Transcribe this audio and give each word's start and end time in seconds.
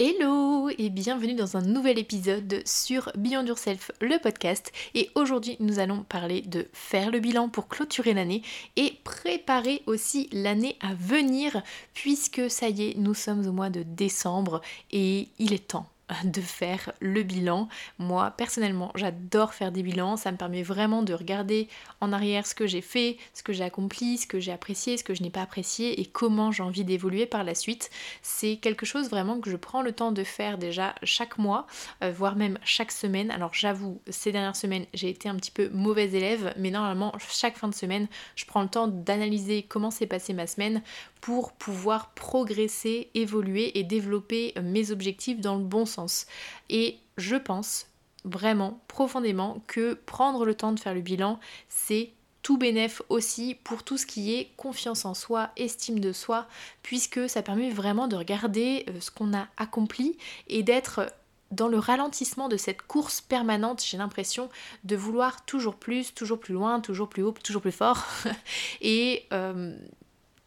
Hello 0.00 0.68
et 0.78 0.90
bienvenue 0.90 1.34
dans 1.34 1.56
un 1.56 1.60
nouvel 1.60 1.98
épisode 1.98 2.62
sur 2.64 3.10
Beyond 3.16 3.44
Yourself, 3.44 3.90
le 4.00 4.20
podcast. 4.20 4.70
Et 4.94 5.10
aujourd'hui, 5.16 5.56
nous 5.58 5.80
allons 5.80 6.04
parler 6.04 6.40
de 6.40 6.68
faire 6.72 7.10
le 7.10 7.18
bilan 7.18 7.48
pour 7.48 7.66
clôturer 7.66 8.14
l'année 8.14 8.42
et 8.76 8.92
préparer 9.02 9.82
aussi 9.86 10.28
l'année 10.30 10.76
à 10.80 10.94
venir, 10.94 11.64
puisque 11.94 12.48
ça 12.48 12.68
y 12.68 12.90
est, 12.90 12.94
nous 12.96 13.14
sommes 13.14 13.44
au 13.48 13.50
mois 13.50 13.70
de 13.70 13.82
décembre 13.82 14.60
et 14.92 15.30
il 15.40 15.52
est 15.52 15.66
temps 15.66 15.88
de 16.24 16.40
faire 16.40 16.92
le 17.00 17.22
bilan. 17.22 17.68
Moi, 17.98 18.30
personnellement, 18.36 18.92
j'adore 18.94 19.54
faire 19.54 19.72
des 19.72 19.82
bilans. 19.82 20.16
Ça 20.16 20.32
me 20.32 20.36
permet 20.36 20.62
vraiment 20.62 21.02
de 21.02 21.14
regarder 21.14 21.68
en 22.00 22.12
arrière 22.12 22.46
ce 22.46 22.54
que 22.54 22.66
j'ai 22.66 22.80
fait, 22.80 23.16
ce 23.34 23.42
que 23.42 23.52
j'ai 23.52 23.64
accompli, 23.64 24.18
ce 24.18 24.26
que 24.26 24.40
j'ai 24.40 24.52
apprécié, 24.52 24.96
ce 24.96 25.04
que 25.04 25.14
je 25.14 25.22
n'ai 25.22 25.30
pas 25.30 25.42
apprécié 25.42 26.00
et 26.00 26.06
comment 26.06 26.52
j'ai 26.52 26.62
envie 26.62 26.84
d'évoluer 26.84 27.26
par 27.26 27.44
la 27.44 27.54
suite. 27.54 27.90
C'est 28.22 28.56
quelque 28.56 28.86
chose 28.86 29.10
vraiment 29.10 29.40
que 29.40 29.50
je 29.50 29.56
prends 29.56 29.82
le 29.82 29.92
temps 29.92 30.12
de 30.12 30.24
faire 30.24 30.58
déjà 30.58 30.94
chaque 31.02 31.38
mois, 31.38 31.66
euh, 32.02 32.10
voire 32.10 32.36
même 32.36 32.58
chaque 32.64 32.92
semaine. 32.92 33.30
Alors 33.30 33.54
j'avoue, 33.54 34.00
ces 34.08 34.32
dernières 34.32 34.56
semaines, 34.56 34.86
j'ai 34.94 35.10
été 35.10 35.28
un 35.28 35.36
petit 35.36 35.50
peu 35.50 35.68
mauvaise 35.70 36.14
élève, 36.14 36.54
mais 36.56 36.70
normalement, 36.70 37.12
chaque 37.28 37.56
fin 37.56 37.68
de 37.68 37.74
semaine, 37.74 38.08
je 38.34 38.44
prends 38.46 38.62
le 38.62 38.68
temps 38.68 38.88
d'analyser 38.88 39.62
comment 39.62 39.90
s'est 39.90 40.06
passée 40.06 40.32
ma 40.32 40.46
semaine 40.46 40.82
pour 41.20 41.52
pouvoir 41.52 42.10
progresser, 42.14 43.10
évoluer 43.14 43.78
et 43.78 43.84
développer 43.84 44.54
mes 44.62 44.90
objectifs 44.90 45.40
dans 45.40 45.56
le 45.56 45.64
bon 45.64 45.86
sens. 45.86 46.26
Et 46.70 46.98
je 47.16 47.36
pense 47.36 47.86
vraiment 48.24 48.80
profondément 48.88 49.62
que 49.66 49.94
prendre 49.94 50.44
le 50.44 50.54
temps 50.54 50.72
de 50.72 50.80
faire 50.80 50.94
le 50.94 51.00
bilan, 51.00 51.38
c'est 51.68 52.12
tout 52.42 52.56
bénéf 52.56 53.02
aussi 53.08 53.56
pour 53.62 53.82
tout 53.82 53.98
ce 53.98 54.06
qui 54.06 54.34
est 54.34 54.50
confiance 54.56 55.04
en 55.04 55.14
soi, 55.14 55.50
estime 55.56 56.00
de 56.00 56.12
soi, 56.12 56.46
puisque 56.82 57.28
ça 57.28 57.42
permet 57.42 57.70
vraiment 57.70 58.08
de 58.08 58.16
regarder 58.16 58.86
euh, 58.88 59.00
ce 59.00 59.10
qu'on 59.10 59.34
a 59.34 59.48
accompli 59.56 60.16
et 60.46 60.62
d'être 60.62 61.12
dans 61.50 61.68
le 61.68 61.78
ralentissement 61.78 62.48
de 62.48 62.56
cette 62.56 62.82
course 62.82 63.20
permanente, 63.20 63.82
j'ai 63.84 63.96
l'impression 63.96 64.48
de 64.84 64.96
vouloir 64.96 65.44
toujours 65.46 65.76
plus, 65.76 66.14
toujours 66.14 66.38
plus 66.40 66.54
loin, 66.54 66.80
toujours 66.80 67.08
plus 67.08 67.22
haut, 67.22 67.34
toujours 67.42 67.62
plus 67.62 67.72
fort. 67.72 68.06
et 68.80 69.26
euh, 69.32 69.76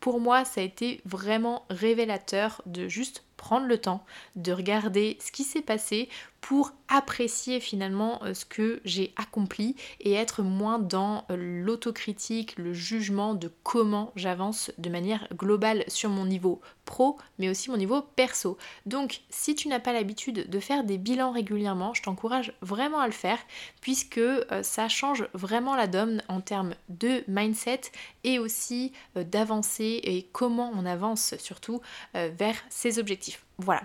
pour 0.01 0.19
moi, 0.19 0.43
ça 0.43 0.59
a 0.59 0.63
été 0.63 0.99
vraiment 1.05 1.65
révélateur 1.69 2.61
de 2.65 2.87
juste 2.87 3.23
prendre 3.37 3.67
le 3.67 3.77
temps 3.77 4.03
de 4.35 4.51
regarder 4.51 5.17
ce 5.21 5.31
qui 5.31 5.43
s'est 5.43 5.61
passé 5.61 6.09
pour 6.41 6.73
apprécier 6.87 7.59
finalement 7.59 8.21
euh, 8.23 8.33
ce 8.33 8.45
que 8.45 8.81
j'ai 8.83 9.13
accompli 9.15 9.75
et 10.01 10.13
être 10.13 10.41
moins 10.41 10.79
dans 10.79 11.23
euh, 11.29 11.37
l'autocritique, 11.37 12.57
le 12.57 12.73
jugement 12.73 13.35
de 13.35 13.49
comment 13.63 14.11
j'avance 14.15 14.71
de 14.77 14.89
manière 14.89 15.27
globale 15.33 15.85
sur 15.87 16.09
mon 16.09 16.25
niveau 16.25 16.59
pro, 16.83 17.17
mais 17.37 17.49
aussi 17.49 17.69
mon 17.69 17.77
niveau 17.77 18.01
perso. 18.01 18.57
Donc 18.85 19.21
si 19.29 19.55
tu 19.55 19.67
n'as 19.67 19.79
pas 19.79 19.93
l'habitude 19.93 20.49
de 20.49 20.59
faire 20.59 20.83
des 20.83 20.97
bilans 20.97 21.31
régulièrement, 21.31 21.93
je 21.93 22.01
t'encourage 22.01 22.53
vraiment 22.61 22.99
à 22.99 23.05
le 23.05 23.13
faire 23.13 23.39
puisque 23.79 24.17
euh, 24.17 24.63
ça 24.63 24.89
change 24.89 25.27
vraiment 25.33 25.75
la 25.75 25.87
donne 25.87 26.23
en 26.27 26.41
termes 26.41 26.73
de 26.89 27.23
mindset 27.27 27.81
et 28.23 28.39
aussi 28.39 28.91
d'avancer 29.15 30.01
et 30.03 30.27
comment 30.31 30.71
on 30.75 30.85
avance 30.85 31.35
surtout 31.37 31.81
vers 32.13 32.55
ses 32.69 32.99
objectifs. 32.99 33.45
Voilà, 33.57 33.83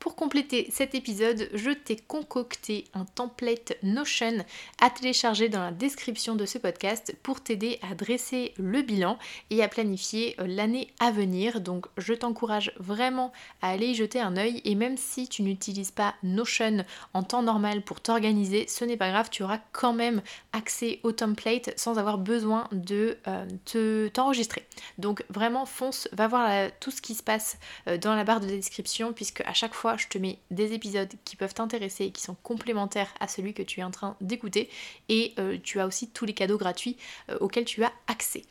pour 0.00 0.16
compléter 0.16 0.66
cet 0.72 0.94
épisode, 0.94 1.50
je 1.52 1.70
t'ai 1.70 1.96
concocté 1.96 2.86
un 2.94 3.04
template 3.04 3.74
Notion 3.82 4.44
à 4.80 4.88
télécharger 4.88 5.50
dans 5.50 5.60
la 5.60 5.72
description 5.72 6.34
de 6.36 6.46
ce 6.46 6.56
podcast 6.56 7.14
pour 7.22 7.42
t'aider 7.42 7.78
à 7.88 7.94
dresser 7.94 8.54
le 8.56 8.80
bilan 8.80 9.18
et 9.50 9.62
à 9.62 9.68
planifier 9.68 10.36
euh, 10.40 10.46
l'année 10.46 10.88
à 11.00 11.10
venir. 11.10 11.60
Donc 11.60 11.86
je 11.98 12.14
t'encourage 12.14 12.72
vraiment 12.78 13.30
à 13.60 13.68
aller 13.68 13.88
y 13.88 13.94
jeter 13.94 14.20
un 14.20 14.38
œil 14.38 14.62
et 14.64 14.74
même 14.74 14.96
si 14.96 15.28
tu 15.28 15.42
n'utilises 15.42 15.90
pas 15.90 16.14
Notion 16.22 16.82
en 17.12 17.22
temps 17.22 17.42
normal 17.42 17.82
pour 17.82 18.00
t'organiser, 18.00 18.66
ce 18.68 18.86
n'est 18.86 18.96
pas 18.96 19.10
grave, 19.10 19.28
tu 19.30 19.42
auras 19.42 19.60
quand 19.72 19.92
même 19.92 20.22
accès 20.54 21.00
au 21.02 21.12
template 21.12 21.78
sans 21.78 21.98
avoir 21.98 22.16
besoin 22.16 22.68
de 22.72 23.18
euh, 23.28 23.46
te, 23.66 24.08
t'enregistrer. 24.08 24.66
Donc 24.96 25.24
vraiment 25.28 25.66
fonce, 25.66 26.08
va 26.12 26.26
voir 26.26 26.70
tout 26.80 26.90
ce 26.90 27.02
qui 27.02 27.14
se 27.14 27.22
passe 27.22 27.58
euh, 27.86 27.98
dans 27.98 28.14
la 28.14 28.24
barre 28.24 28.40
de 28.40 28.46
description 28.46 29.12
puisque 29.12 29.42
à 29.42 29.52
chaque 29.52 29.74
fois 29.74 29.89
je 29.96 30.08
te 30.08 30.18
mets 30.18 30.38
des 30.50 30.72
épisodes 30.72 31.12
qui 31.24 31.36
peuvent 31.36 31.54
t'intéresser 31.54 32.06
et 32.06 32.10
qui 32.10 32.22
sont 32.22 32.36
complémentaires 32.42 33.12
à 33.20 33.28
celui 33.28 33.54
que 33.54 33.62
tu 33.62 33.80
es 33.80 33.84
en 33.84 33.90
train 33.90 34.16
d'écouter. 34.20 34.68
Et 35.08 35.34
euh, 35.38 35.58
tu 35.62 35.80
as 35.80 35.86
aussi 35.86 36.08
tous 36.08 36.24
les 36.24 36.34
cadeaux 36.34 36.58
gratuits 36.58 36.96
euh, 37.30 37.38
auxquels 37.40 37.64
tu 37.64 37.82
as 37.84 37.92
accès. 38.06 38.42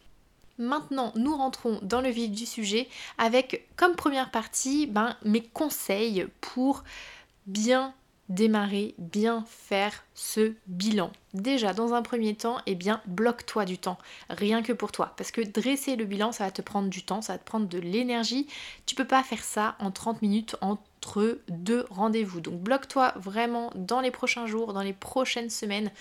Maintenant, 0.58 1.14
nous 1.16 1.36
rentrons 1.36 1.80
dans 1.82 2.02
le 2.02 2.10
vif 2.10 2.32
du 2.32 2.46
sujet 2.46 2.90
avec 3.18 3.66
comme 3.78 3.96
première 3.96 4.30
partie 4.30 4.88
ben, 4.88 5.16
mes 5.24 5.42
conseils 5.42 6.28
pour 6.42 6.84
bien 7.46 7.94
démarrer, 8.30 8.94
bien 9.00 9.44
faire 9.48 10.06
ce 10.14 10.54
bilan. 10.68 11.12
Déjà, 11.34 11.74
dans 11.74 11.94
un 11.94 12.02
premier 12.04 12.36
temps, 12.36 12.58
eh 12.68 12.76
bien, 12.76 13.02
bloque-toi 13.08 13.66
du 13.66 13.78
temps, 13.78 13.98
rien 14.30 14.62
que 14.62 14.72
pour 14.72 14.92
toi. 14.92 15.14
Parce 15.18 15.32
que 15.32 15.42
dresser 15.42 15.96
le 15.96 16.06
bilan, 16.06 16.32
ça 16.32 16.46
va 16.46 16.52
te 16.52 16.62
prendre 16.62 16.90
du 16.90 17.04
temps, 17.04 17.22
ça 17.22 17.34
va 17.34 17.40
te 17.40 17.46
prendre 17.46 17.68
de 17.68 17.80
l'énergie. 17.80 18.48
Tu 18.86 18.96
peux 18.96 19.08
pas 19.08 19.24
faire 19.24 19.44
ça 19.44 19.76
en 19.80 19.92
30 19.92 20.22
minutes 20.22 20.56
entre 20.62 21.40
deux 21.50 21.86
rendez-vous. 21.90 22.40
Donc 22.40 22.62
bloque-toi 22.62 23.14
vraiment 23.16 23.72
dans 23.76 24.00
les 24.00 24.12
prochains 24.12 24.46
jours, 24.46 24.74
dans 24.74 24.84
les 24.84 24.94
prochaines 24.94 25.50
semaines, 25.50 25.92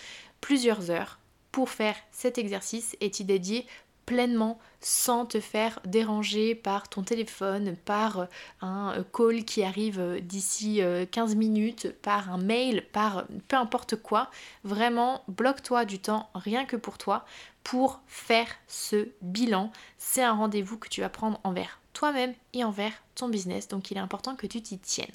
plusieurs 0.41 0.91
heures 0.91 1.19
pour 1.51 1.71
faire 1.71 1.97
cet 2.13 2.39
exercice 2.39 2.97
et 3.01 3.11
t'y 3.11 3.25
dédier 3.25 3.67
pleinement 4.09 4.59
sans 4.81 5.27
te 5.27 5.39
faire 5.39 5.81
déranger 5.85 6.55
par 6.55 6.89
ton 6.89 7.03
téléphone, 7.03 7.77
par 7.85 8.21
euh, 8.21 8.25
un 8.63 8.95
euh, 8.97 9.03
call 9.13 9.45
qui 9.45 9.63
arrive 9.63 10.01
euh, 10.01 10.19
d'ici 10.19 10.81
15 11.11 11.37
minutes, 11.37 11.95
par 12.01 12.33
un 12.33 12.39
mail, 12.39 12.87
par 12.91 13.27
peu 13.49 13.57
importe 13.57 13.97
quoi. 13.97 14.31
Vraiment, 14.65 15.25
bloque-toi 15.29 15.85
du 15.85 15.99
temps 15.99 16.31
rien 16.35 16.65
que 16.65 16.77
pour 16.77 16.97
toi 16.97 17.27
pour 17.65 18.01
faire 18.07 18.49
ce 18.67 19.09
bilan. 19.21 19.71
C'est 19.99 20.23
un 20.23 20.33
rendez-vous 20.33 20.79
que 20.79 20.89
tu 20.89 21.03
vas 21.03 21.11
prendre 21.11 21.39
envers 21.45 21.78
toi-même 21.93 22.35
et 22.53 22.65
envers 22.65 22.93
ton 23.15 23.29
business. 23.29 23.69
Donc 23.69 23.91
il 23.91 23.97
est 23.97 24.01
important 24.01 24.37
que 24.37 24.47
tu 24.47 24.63
t'y 24.63 24.79
tiennes. 24.79 25.07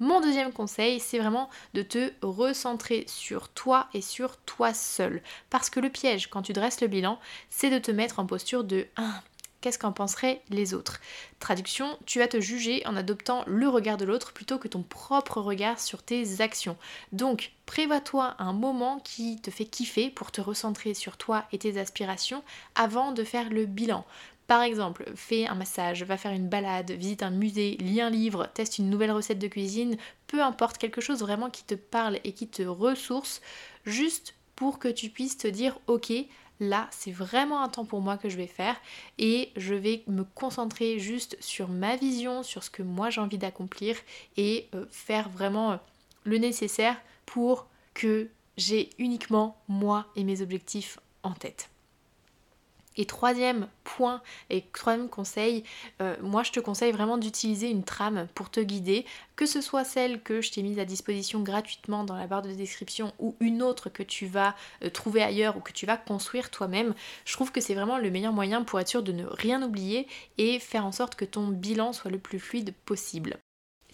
Mon 0.00 0.20
deuxième 0.20 0.52
conseil, 0.52 1.00
c'est 1.00 1.18
vraiment 1.18 1.48
de 1.74 1.82
te 1.82 2.12
recentrer 2.22 3.04
sur 3.08 3.48
toi 3.48 3.88
et 3.94 4.02
sur 4.02 4.36
toi 4.38 4.74
seul. 4.74 5.22
Parce 5.50 5.70
que 5.70 5.80
le 5.80 5.90
piège, 5.90 6.28
quand 6.28 6.42
tu 6.42 6.52
dresses 6.52 6.80
le 6.80 6.88
bilan, 6.88 7.18
c'est 7.50 7.70
de 7.70 7.78
te 7.78 7.90
mettre 7.90 8.18
en 8.18 8.26
posture 8.26 8.64
de 8.64 8.86
ah, 8.96 9.22
qu'est-ce 9.62 9.78
qu'en 9.78 9.92
penseraient 9.92 10.42
les 10.50 10.74
autres? 10.74 11.00
Traduction, 11.38 11.96
tu 12.04 12.18
vas 12.18 12.28
te 12.28 12.40
juger 12.40 12.86
en 12.86 12.96
adoptant 12.96 13.44
le 13.46 13.68
regard 13.68 13.96
de 13.96 14.04
l'autre 14.04 14.32
plutôt 14.32 14.58
que 14.58 14.68
ton 14.68 14.82
propre 14.82 15.40
regard 15.40 15.80
sur 15.80 16.02
tes 16.02 16.42
actions. 16.42 16.76
Donc, 17.12 17.52
prévois-toi 17.64 18.34
un 18.38 18.52
moment 18.52 18.98
qui 18.98 19.40
te 19.40 19.50
fait 19.50 19.64
kiffer 19.64 20.10
pour 20.10 20.32
te 20.32 20.40
recentrer 20.42 20.92
sur 20.92 21.16
toi 21.16 21.46
et 21.52 21.58
tes 21.58 21.78
aspirations 21.78 22.42
avant 22.74 23.12
de 23.12 23.24
faire 23.24 23.48
le 23.48 23.64
bilan. 23.64 24.04
Par 24.46 24.62
exemple, 24.62 25.10
fais 25.14 25.46
un 25.46 25.54
massage, 25.54 26.02
va 26.02 26.16
faire 26.16 26.32
une 26.32 26.48
balade, 26.48 26.90
visite 26.90 27.22
un 27.22 27.30
musée, 27.30 27.76
lis 27.80 28.00
un 28.00 28.10
livre, 28.10 28.48
teste 28.54 28.78
une 28.78 28.90
nouvelle 28.90 29.12
recette 29.12 29.38
de 29.38 29.46
cuisine, 29.48 29.96
peu 30.26 30.42
importe, 30.42 30.78
quelque 30.78 31.00
chose 31.00 31.20
vraiment 31.20 31.48
qui 31.48 31.64
te 31.64 31.74
parle 31.74 32.18
et 32.24 32.32
qui 32.32 32.48
te 32.48 32.62
ressource, 32.62 33.40
juste 33.86 34.34
pour 34.56 34.78
que 34.78 34.88
tu 34.88 35.08
puisses 35.08 35.38
te 35.38 35.48
dire 35.48 35.78
ok, 35.86 36.12
là 36.60 36.88
c'est 36.90 37.12
vraiment 37.12 37.62
un 37.62 37.68
temps 37.68 37.84
pour 37.84 38.00
moi 38.00 38.16
que 38.16 38.28
je 38.28 38.36
vais 38.36 38.46
faire 38.46 38.76
et 39.18 39.50
je 39.56 39.74
vais 39.74 40.04
me 40.06 40.24
concentrer 40.24 40.98
juste 40.98 41.36
sur 41.40 41.68
ma 41.68 41.96
vision, 41.96 42.42
sur 42.42 42.62
ce 42.62 42.70
que 42.70 42.82
moi 42.82 43.10
j'ai 43.10 43.20
envie 43.20 43.38
d'accomplir 43.38 43.96
et 44.36 44.68
euh, 44.74 44.86
faire 44.90 45.28
vraiment 45.28 45.72
euh, 45.72 45.76
le 46.24 46.38
nécessaire 46.38 46.96
pour 47.26 47.66
que 47.94 48.28
j'ai 48.56 48.90
uniquement 48.98 49.56
moi 49.68 50.06
et 50.14 50.24
mes 50.24 50.42
objectifs 50.42 50.98
en 51.22 51.32
tête. 51.32 51.71
Et 52.96 53.06
troisième 53.06 53.68
point 53.84 54.22
et 54.50 54.64
troisième 54.72 55.08
conseil, 55.08 55.64
euh, 56.00 56.16
moi 56.20 56.42
je 56.42 56.52
te 56.52 56.60
conseille 56.60 56.92
vraiment 56.92 57.18
d'utiliser 57.18 57.70
une 57.70 57.84
trame 57.84 58.26
pour 58.34 58.50
te 58.50 58.60
guider, 58.60 59.04
que 59.36 59.46
ce 59.46 59.60
soit 59.60 59.84
celle 59.84 60.22
que 60.22 60.40
je 60.40 60.52
t'ai 60.52 60.62
mise 60.62 60.78
à 60.78 60.84
disposition 60.84 61.40
gratuitement 61.40 62.04
dans 62.04 62.16
la 62.16 62.26
barre 62.26 62.42
de 62.42 62.52
description 62.52 63.12
ou 63.18 63.34
une 63.40 63.62
autre 63.62 63.88
que 63.88 64.02
tu 64.02 64.26
vas 64.26 64.54
euh, 64.84 64.90
trouver 64.90 65.22
ailleurs 65.22 65.56
ou 65.56 65.60
que 65.60 65.72
tu 65.72 65.86
vas 65.86 65.96
construire 65.96 66.50
toi-même. 66.50 66.94
Je 67.24 67.32
trouve 67.32 67.52
que 67.52 67.60
c'est 67.60 67.74
vraiment 67.74 67.98
le 67.98 68.10
meilleur 68.10 68.32
moyen 68.32 68.62
pour 68.62 68.80
être 68.80 68.88
sûr 68.88 69.02
de 69.02 69.12
ne 69.12 69.24
rien 69.24 69.62
oublier 69.62 70.06
et 70.38 70.58
faire 70.58 70.86
en 70.86 70.92
sorte 70.92 71.14
que 71.14 71.24
ton 71.24 71.48
bilan 71.48 71.92
soit 71.92 72.10
le 72.10 72.18
plus 72.18 72.38
fluide 72.38 72.74
possible. 72.84 73.38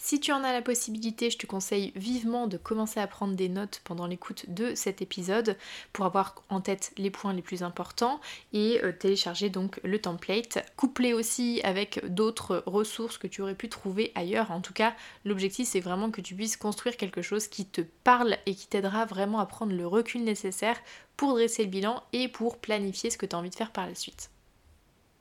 Si 0.00 0.21
tu 0.21 0.31
en 0.31 0.45
as 0.45 0.53
la 0.53 0.62
possibilité, 0.62 1.29
je 1.29 1.39
te 1.39 1.47
conseille 1.47 1.93
vivement 1.97 2.47
de 2.47 2.56
commencer 2.56 3.00
à 3.00 3.09
prendre 3.09 3.35
des 3.35 3.49
notes 3.49 3.81
pendant 3.83 4.06
l'écoute 4.06 4.45
de 4.49 4.77
cet 4.77 5.03
épisode 5.03 5.56
pour 5.93 6.05
avoir 6.05 6.37
en 6.50 6.61
tête 6.61 6.93
les 6.99 7.11
points 7.11 7.33
les 7.33 7.43
plus 7.43 7.65
importants 7.65 8.21
et 8.53 8.81
euh, 8.85 8.93
télécharger 8.93 9.50
donc 9.50 9.81
le 9.83 10.00
template, 10.00 10.65
couplé 10.77 11.12
aussi 11.12 11.61
avec 11.65 12.06
d'autres 12.06 12.62
ressources 12.67 13.19
que 13.19 13.27
tu 13.27 13.43
aurais 13.43 13.56
pu 13.56 13.69
trouver 13.69 14.12
ailleurs. 14.15 14.53
En 14.53 14.61
tout 14.61 14.73
cas, 14.73 14.95
l'objectif 15.25 15.67
c'est 15.67 15.81
vraiment 15.81 16.12
que 16.12 16.21
tu 16.21 16.37
puisses 16.37 16.56
construire 16.56 16.97
quelque 16.97 17.21
chose 17.21 17.49
qui 17.49 17.67
te 17.67 17.81
parle 17.81 18.39
et 18.47 18.55
qui 18.55 18.69
t'aidera 18.69 19.05
vraiment 19.05 19.41
à 19.41 19.47
prendre 19.47 19.73
le 19.73 19.87
recul 19.87 20.23
nécessaire 20.23 20.79
pour 21.17 21.33
dresser 21.35 21.65
le 21.65 21.71
bilan 21.71 22.05
et 22.12 22.29
pour 22.29 22.59
planifier 22.59 23.11
ce 23.11 23.19
que 23.19 23.27
tu 23.27 23.35
as 23.35 23.39
envie 23.39 23.50
de 23.50 23.56
faire 23.56 23.73
par 23.73 23.89
la 23.89 23.97
suite. 23.97 24.31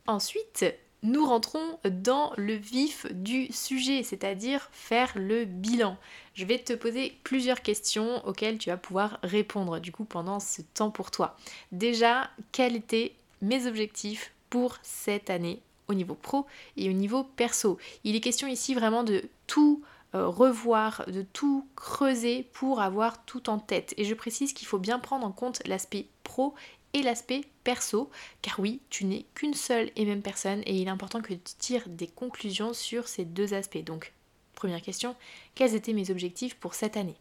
Ensuite, 0.06 0.66
nous 1.08 1.26
rentrons 1.26 1.80
dans 1.90 2.34
le 2.36 2.54
vif 2.54 3.06
du 3.12 3.52
sujet, 3.52 4.04
c'est-à-dire 4.04 4.70
faire 4.74 5.14
le 5.16 5.46
bilan. 5.46 5.98
Je 6.34 6.46
vais 6.46 6.60
te 6.60 6.74
poser 6.74 7.18
plusieurs 7.24 7.62
questions 7.62 8.26
auxquelles 8.28 8.58
tu 8.58 8.70
vas 8.70 8.78
pouvoir 8.78 9.18
répondre 9.24 9.80
du 9.80 9.92
coup 9.92 10.04
pendant 10.04 10.40
ce 10.40 10.62
temps 10.62 10.92
pour 10.92 11.10
toi. 11.10 11.38
Déjà, 11.72 12.30
quels 12.52 12.76
étaient 12.76 13.14
mes 13.42 13.68
objectifs 13.68 14.34
pour 14.50 14.78
cette 14.84 15.30
année 15.30 15.62
au 15.88 15.94
niveau 15.94 16.14
pro 16.14 16.46
et 16.76 16.90
au 16.90 16.94
niveau 16.94 17.24
perso? 17.24 17.78
Il 18.04 18.16
est 18.16 18.22
question 18.22 18.48
ici 18.48 18.74
vraiment 18.74 19.04
de 19.04 19.24
tout 19.48 19.82
euh, 20.14 20.28
revoir, 20.28 21.06
de 21.08 21.22
tout 21.22 21.66
creuser 21.76 22.48
pour 22.54 22.82
avoir 22.82 23.24
tout 23.26 23.50
en 23.50 23.60
tête. 23.60 23.94
Et 23.98 24.04
je 24.04 24.14
précise 24.14 24.54
qu'il 24.54 24.68
faut 24.68 24.78
bien 24.78 25.00
prendre 25.00 25.26
en 25.26 25.32
compte 25.32 25.62
l'aspect 25.66 26.08
pro 26.24 26.54
et 26.94 27.02
l'aspect 27.02 27.42
perso, 27.64 28.10
car 28.42 28.60
oui, 28.60 28.82
tu 28.90 29.06
n'es 29.06 29.26
qu'une 29.36 29.54
seule 29.54 29.92
et 29.96 30.06
même 30.06 30.22
personne 30.22 30.62
et 30.66 30.76
il 30.76 30.88
est 30.88 30.92
important 30.92 31.22
que 31.22 31.34
tu 31.34 31.54
tires 31.58 31.88
des 31.88 32.08
conclusions 32.08 32.74
sur 32.74 33.08
ces 33.08 33.26
deux 33.26 33.54
aspects. 33.54 33.84
Donc, 33.84 34.14
première 34.54 34.82
question, 34.82 35.16
quels 35.56 35.76
étaient 35.76 35.94
mes 35.94 36.10
objectifs 36.10 36.56
pour 36.56 36.74
cette 36.74 36.98
année? 36.98 37.18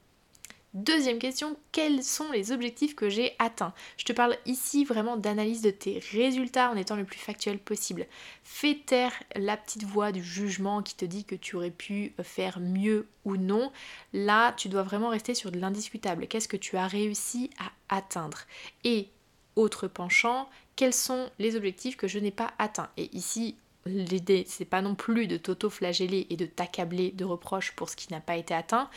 Deuxième 0.74 1.18
question, 1.18 1.56
quels 1.72 2.02
sont 2.02 2.30
les 2.32 2.52
objectifs 2.52 2.94
que 2.94 3.08
j'ai 3.08 3.34
atteints? 3.38 3.72
Je 3.96 4.04
te 4.04 4.12
parle 4.12 4.36
ici 4.44 4.84
vraiment 4.84 5.16
d'analyse 5.16 5.62
de 5.62 5.70
tes 5.70 6.00
résultats 6.12 6.70
en 6.70 6.76
étant 6.76 6.96
le 6.96 7.06
plus 7.06 7.18
factuel 7.18 7.58
possible. 7.58 8.06
Fais 8.44 8.74
taire 8.84 9.14
la 9.36 9.56
petite 9.56 9.84
voix 9.84 10.12
du 10.12 10.22
jugement 10.22 10.82
qui 10.82 10.94
te 10.94 11.06
dit 11.06 11.24
que 11.24 11.34
tu 11.34 11.56
aurais 11.56 11.70
pu 11.70 12.12
faire 12.22 12.60
mieux 12.60 13.08
ou 13.24 13.38
non. 13.38 13.72
Là, 14.12 14.52
tu 14.52 14.68
dois 14.68 14.82
vraiment 14.82 15.08
rester 15.08 15.34
sur 15.34 15.50
de 15.50 15.58
l'indiscutable. 15.58 16.26
Qu'est-ce 16.26 16.48
que 16.48 16.58
tu 16.58 16.76
as 16.76 16.86
réussi 16.86 17.48
à 17.58 17.96
atteindre? 17.96 18.40
Et 18.84 19.08
autre 19.56 19.88
penchant, 19.88 20.48
quels 20.76 20.94
sont 20.94 21.30
les 21.38 21.56
objectifs 21.56 21.96
que 21.96 22.08
je 22.08 22.18
n'ai 22.18 22.30
pas 22.30 22.52
atteints 22.58 22.90
Et 22.96 23.14
ici, 23.16 23.56
l'idée, 23.86 24.44
c'est 24.46 24.64
pas 24.64 24.82
non 24.82 24.94
plus 24.94 25.26
de 25.26 25.36
t'auto-flageller 25.36 26.26
et 26.30 26.36
de 26.36 26.46
t'accabler 26.46 27.10
de 27.10 27.24
reproches 27.24 27.72
pour 27.72 27.88
ce 27.88 27.96
qui 27.96 28.12
n'a 28.12 28.20
pas 28.20 28.36
été 28.36 28.54
atteint, 28.54 28.90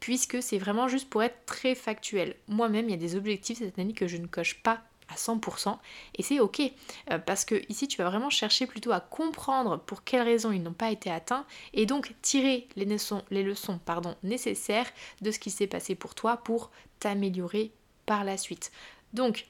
puisque 0.00 0.42
c'est 0.42 0.58
vraiment 0.58 0.88
juste 0.88 1.10
pour 1.10 1.22
être 1.22 1.44
très 1.46 1.74
factuel. 1.74 2.36
Moi-même, 2.48 2.88
il 2.88 2.92
y 2.92 2.94
a 2.94 2.98
des 2.98 3.16
objectifs 3.16 3.58
cette 3.58 3.78
année 3.78 3.92
que 3.92 4.06
je 4.06 4.16
ne 4.16 4.26
coche 4.26 4.62
pas 4.62 4.82
à 5.08 5.16
100% 5.16 5.76
et 6.14 6.22
c'est 6.22 6.40
ok 6.40 6.62
euh, 7.10 7.18
parce 7.18 7.44
que 7.44 7.62
ici 7.68 7.86
tu 7.88 7.98
vas 7.98 8.08
vraiment 8.08 8.30
chercher 8.30 8.66
plutôt 8.66 8.92
à 8.92 9.00
comprendre 9.00 9.78
pour 9.80 10.02
quelles 10.02 10.22
raisons 10.22 10.50
ils 10.50 10.62
n'ont 10.62 10.72
pas 10.72 10.90
été 10.90 11.10
atteints 11.10 11.44
et 11.74 11.84
donc 11.84 12.14
tirer 12.22 12.66
les 12.76 12.86
leçons, 12.86 13.22
les 13.30 13.42
leçons 13.42 13.78
pardon, 13.84 14.14
nécessaires 14.22 14.90
de 15.20 15.30
ce 15.30 15.38
qui 15.38 15.50
s'est 15.50 15.66
passé 15.66 15.94
pour 15.94 16.14
toi 16.14 16.38
pour 16.38 16.70
t'améliorer 17.00 17.70
par 18.06 18.24
la 18.24 18.38
suite. 18.38 18.72
Donc 19.12 19.46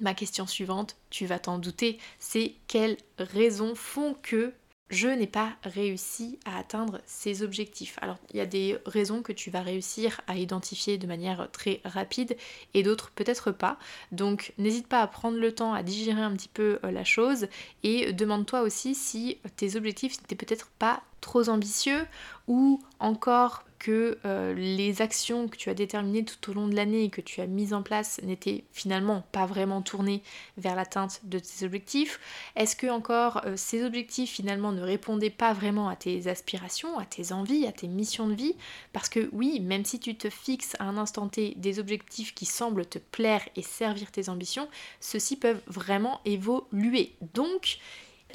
Ma 0.00 0.14
question 0.14 0.46
suivante, 0.46 0.96
tu 1.10 1.26
vas 1.26 1.38
t'en 1.40 1.58
douter, 1.58 1.98
c'est 2.20 2.54
quelles 2.68 2.96
raisons 3.18 3.74
font 3.74 4.14
que 4.22 4.52
je 4.90 5.08
n'ai 5.08 5.26
pas 5.26 5.56
réussi 5.64 6.38
à 6.46 6.56
atteindre 6.56 7.00
ces 7.04 7.42
objectifs? 7.42 7.98
Alors 8.00 8.16
il 8.30 8.36
y 8.36 8.40
a 8.40 8.46
des 8.46 8.78
raisons 8.86 9.22
que 9.22 9.32
tu 9.32 9.50
vas 9.50 9.60
réussir 9.60 10.20
à 10.26 10.36
identifier 10.36 10.96
de 10.96 11.06
manière 11.06 11.50
très 11.50 11.80
rapide 11.84 12.36
et 12.74 12.82
d'autres 12.82 13.10
peut-être 13.10 13.50
pas. 13.50 13.78
Donc 14.12 14.54
n'hésite 14.56 14.86
pas 14.86 15.02
à 15.02 15.06
prendre 15.06 15.38
le 15.38 15.52
temps 15.52 15.74
à 15.74 15.82
digérer 15.82 16.22
un 16.22 16.34
petit 16.34 16.48
peu 16.48 16.78
euh, 16.84 16.90
la 16.90 17.04
chose 17.04 17.48
et 17.82 18.12
demande-toi 18.12 18.62
aussi 18.62 18.94
si 18.94 19.38
tes 19.56 19.76
objectifs 19.76 20.20
n'étaient 20.22 20.36
peut-être 20.36 20.68
pas 20.78 21.02
trop 21.20 21.48
ambitieux 21.48 22.06
ou 22.46 22.80
encore 23.00 23.64
que 23.78 24.18
euh, 24.24 24.54
les 24.54 25.02
actions 25.02 25.48
que 25.48 25.56
tu 25.56 25.70
as 25.70 25.74
déterminées 25.74 26.24
tout 26.24 26.50
au 26.50 26.54
long 26.54 26.68
de 26.68 26.74
l'année 26.74 27.04
et 27.04 27.10
que 27.10 27.20
tu 27.20 27.40
as 27.40 27.46
mises 27.46 27.72
en 27.72 27.82
place 27.82 28.20
n'étaient 28.22 28.64
finalement 28.72 29.24
pas 29.32 29.46
vraiment 29.46 29.82
tournées 29.82 30.22
vers 30.56 30.74
l'atteinte 30.74 31.20
de 31.24 31.38
tes 31.38 31.64
objectifs 31.64 32.20
Est-ce 32.56 32.76
que 32.76 32.86
encore 32.88 33.42
euh, 33.46 33.54
ces 33.56 33.84
objectifs 33.84 34.30
finalement 34.30 34.72
ne 34.72 34.82
répondaient 34.82 35.30
pas 35.30 35.52
vraiment 35.52 35.88
à 35.88 35.96
tes 35.96 36.28
aspirations, 36.28 36.98
à 36.98 37.04
tes 37.04 37.32
envies, 37.32 37.66
à 37.66 37.72
tes 37.72 37.88
missions 37.88 38.28
de 38.28 38.34
vie? 38.34 38.54
Parce 38.92 39.08
que 39.08 39.28
oui, 39.32 39.60
même 39.60 39.84
si 39.84 40.00
tu 40.00 40.16
te 40.16 40.30
fixes 40.30 40.74
à 40.78 40.84
un 40.84 40.96
instant 40.96 41.28
T 41.28 41.54
des 41.56 41.78
objectifs 41.78 42.34
qui 42.34 42.46
semblent 42.46 42.86
te 42.86 42.98
plaire 42.98 43.42
et 43.56 43.62
servir 43.62 44.10
tes 44.10 44.28
ambitions, 44.28 44.68
ceux-ci 45.00 45.36
peuvent 45.36 45.62
vraiment 45.66 46.20
évoluer. 46.24 47.14
Donc, 47.34 47.78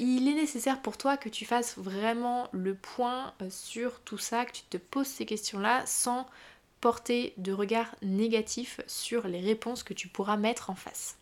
il 0.00 0.28
est 0.28 0.34
nécessaire 0.34 0.82
pour 0.82 0.96
toi 0.96 1.16
que 1.16 1.28
tu 1.28 1.44
fasses 1.44 1.78
vraiment 1.78 2.48
le 2.52 2.74
point 2.74 3.32
euh, 3.42 3.48
sur 3.50 4.00
tout 4.00 4.18
ça, 4.18 4.44
que 4.44 4.52
tu 4.52 4.62
te 4.62 4.76
poses 4.76 5.06
ces 5.06 5.26
questions-là 5.26 5.84
sans 5.86 6.26
porter 6.80 7.32
de 7.36 7.52
regard 7.52 7.94
négatif 8.02 8.80
sur 8.86 9.26
les 9.26 9.40
réponses 9.40 9.82
que 9.82 9.94
tu 9.94 10.08
pourras 10.08 10.36
mettre 10.36 10.70
en 10.70 10.74
face. 10.74 11.16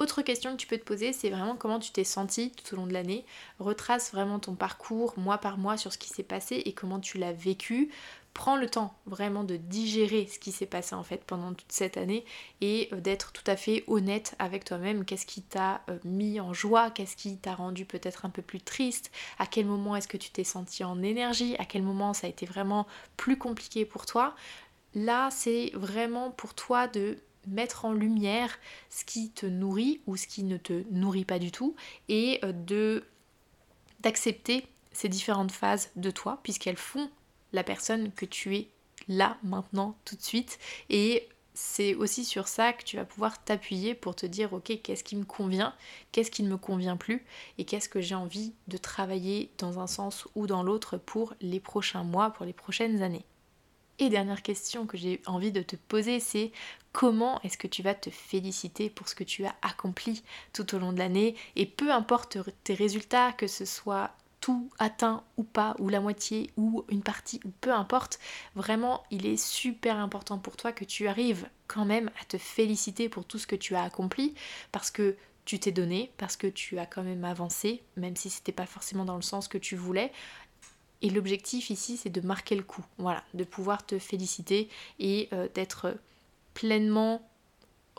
Autre 0.00 0.22
question 0.22 0.52
que 0.52 0.56
tu 0.56 0.66
peux 0.66 0.78
te 0.78 0.84
poser, 0.84 1.12
c'est 1.12 1.28
vraiment 1.28 1.56
comment 1.56 1.78
tu 1.78 1.92
t'es 1.92 2.04
senti 2.04 2.52
tout 2.52 2.74
au 2.74 2.76
long 2.78 2.86
de 2.86 2.94
l'année. 2.94 3.26
Retrace 3.58 4.12
vraiment 4.12 4.38
ton 4.38 4.54
parcours 4.54 5.12
mois 5.18 5.36
par 5.36 5.58
mois 5.58 5.76
sur 5.76 5.92
ce 5.92 5.98
qui 5.98 6.08
s'est 6.08 6.22
passé 6.22 6.62
et 6.64 6.72
comment 6.72 7.00
tu 7.00 7.18
l'as 7.18 7.34
vécu 7.34 7.90
prends 8.40 8.56
le 8.56 8.70
temps 8.70 8.94
vraiment 9.04 9.44
de 9.44 9.58
digérer 9.58 10.26
ce 10.26 10.38
qui 10.38 10.50
s'est 10.50 10.64
passé 10.64 10.94
en 10.94 11.02
fait 11.04 11.22
pendant 11.24 11.52
toute 11.52 11.72
cette 11.72 11.98
année 11.98 12.24
et 12.62 12.88
euh, 12.90 12.98
d'être 12.98 13.32
tout 13.32 13.44
à 13.46 13.54
fait 13.54 13.84
honnête 13.86 14.34
avec 14.38 14.64
toi-même. 14.64 15.04
Qu'est-ce 15.04 15.26
qui 15.26 15.42
t'a 15.42 15.82
euh, 15.90 15.98
mis 16.04 16.40
en 16.40 16.54
joie? 16.54 16.90
Qu'est-ce 16.90 17.16
qui 17.16 17.36
t'a 17.36 17.54
rendu 17.54 17.84
peut-être 17.84 18.24
un 18.24 18.30
peu 18.30 18.40
plus 18.40 18.62
triste? 18.62 19.10
À 19.38 19.44
quel 19.46 19.66
moment 19.66 19.94
est-ce 19.94 20.08
que 20.08 20.16
tu 20.16 20.30
t'es 20.30 20.42
senti 20.42 20.84
en 20.84 21.02
énergie? 21.02 21.54
À 21.58 21.66
quel 21.66 21.82
moment 21.82 22.14
ça 22.14 22.28
a 22.28 22.30
été 22.30 22.46
vraiment 22.46 22.86
plus 23.18 23.36
compliqué 23.36 23.84
pour 23.84 24.06
toi? 24.06 24.34
Là, 24.94 25.28
c'est 25.30 25.70
vraiment 25.74 26.30
pour 26.30 26.54
toi 26.54 26.88
de 26.88 27.18
mettre 27.46 27.84
en 27.84 27.92
lumière 27.92 28.58
ce 28.88 29.04
qui 29.04 29.32
te 29.32 29.44
nourrit 29.44 30.00
ou 30.06 30.16
ce 30.16 30.26
qui 30.26 30.44
ne 30.44 30.56
te 30.56 30.84
nourrit 30.90 31.26
pas 31.26 31.38
du 31.38 31.52
tout 31.52 31.76
et 32.08 32.40
euh, 32.42 32.52
de 32.52 33.04
d'accepter 34.00 34.66
ces 34.92 35.10
différentes 35.10 35.52
phases 35.52 35.90
de 35.96 36.10
toi 36.10 36.40
puisqu'elles 36.42 36.78
font 36.78 37.10
la 37.52 37.64
personne 37.64 38.12
que 38.12 38.26
tu 38.26 38.56
es 38.56 38.68
là, 39.08 39.38
maintenant, 39.42 39.96
tout 40.04 40.16
de 40.16 40.22
suite. 40.22 40.58
Et 40.88 41.28
c'est 41.54 41.94
aussi 41.94 42.24
sur 42.24 42.48
ça 42.48 42.72
que 42.72 42.84
tu 42.84 42.96
vas 42.96 43.04
pouvoir 43.04 43.42
t'appuyer 43.42 43.94
pour 43.94 44.14
te 44.14 44.24
dire 44.24 44.52
ok 44.52 44.80
qu'est-ce 44.82 45.04
qui 45.04 45.16
me 45.16 45.24
convient, 45.24 45.74
qu'est-ce 46.12 46.30
qui 46.30 46.42
ne 46.42 46.48
me 46.48 46.56
convient 46.56 46.96
plus 46.96 47.24
et 47.58 47.64
qu'est-ce 47.64 47.88
que 47.88 48.00
j'ai 48.00 48.14
envie 48.14 48.54
de 48.68 48.76
travailler 48.76 49.50
dans 49.58 49.78
un 49.78 49.86
sens 49.86 50.26
ou 50.34 50.46
dans 50.46 50.62
l'autre 50.62 50.96
pour 50.96 51.34
les 51.40 51.60
prochains 51.60 52.04
mois, 52.04 52.30
pour 52.30 52.46
les 52.46 52.52
prochaines 52.52 53.02
années. 53.02 53.24
Et 53.98 54.08
dernière 54.08 54.40
question 54.40 54.86
que 54.86 54.96
j'ai 54.96 55.20
envie 55.26 55.52
de 55.52 55.60
te 55.60 55.76
poser, 55.76 56.20
c'est 56.20 56.52
comment 56.92 57.38
est-ce 57.42 57.58
que 57.58 57.66
tu 57.66 57.82
vas 57.82 57.94
te 57.94 58.08
féliciter 58.08 58.88
pour 58.88 59.08
ce 59.08 59.14
que 59.14 59.24
tu 59.24 59.44
as 59.44 59.54
accompli 59.60 60.22
tout 60.54 60.74
au 60.74 60.78
long 60.78 60.94
de 60.94 60.98
l'année? 60.98 61.36
Et 61.54 61.66
peu 61.66 61.92
importe 61.92 62.38
tes 62.64 62.72
résultats, 62.72 63.32
que 63.32 63.46
ce 63.46 63.66
soit 63.66 64.10
tout 64.40 64.70
atteint 64.78 65.22
ou 65.36 65.44
pas, 65.44 65.76
ou 65.78 65.88
la 65.88 66.00
moitié, 66.00 66.50
ou 66.56 66.84
une 66.88 67.02
partie, 67.02 67.40
ou 67.44 67.50
peu 67.60 67.72
importe, 67.72 68.18
vraiment 68.54 69.04
il 69.10 69.26
est 69.26 69.36
super 69.36 69.96
important 69.96 70.38
pour 70.38 70.56
toi 70.56 70.72
que 70.72 70.84
tu 70.84 71.08
arrives 71.08 71.48
quand 71.66 71.84
même 71.84 72.10
à 72.20 72.24
te 72.24 72.38
féliciter 72.38 73.08
pour 73.08 73.24
tout 73.24 73.38
ce 73.38 73.46
que 73.46 73.56
tu 73.56 73.74
as 73.74 73.82
accompli, 73.82 74.34
parce 74.72 74.90
que 74.90 75.16
tu 75.44 75.58
t'es 75.58 75.72
donné, 75.72 76.12
parce 76.16 76.36
que 76.36 76.46
tu 76.46 76.78
as 76.78 76.86
quand 76.86 77.02
même 77.02 77.24
avancé, 77.24 77.82
même 77.96 78.16
si 78.16 78.30
c'était 78.30 78.52
pas 78.52 78.66
forcément 78.66 79.04
dans 79.04 79.16
le 79.16 79.22
sens 79.22 79.48
que 79.48 79.58
tu 79.58 79.76
voulais. 79.76 80.12
Et 81.02 81.10
l'objectif 81.10 81.70
ici, 81.70 81.96
c'est 81.96 82.10
de 82.10 82.20
marquer 82.20 82.54
le 82.54 82.62
coup, 82.62 82.84
voilà, 82.98 83.24
de 83.34 83.44
pouvoir 83.44 83.84
te 83.84 83.98
féliciter 83.98 84.68
et 84.98 85.28
euh, 85.32 85.48
d'être 85.54 85.96
pleinement 86.54 87.29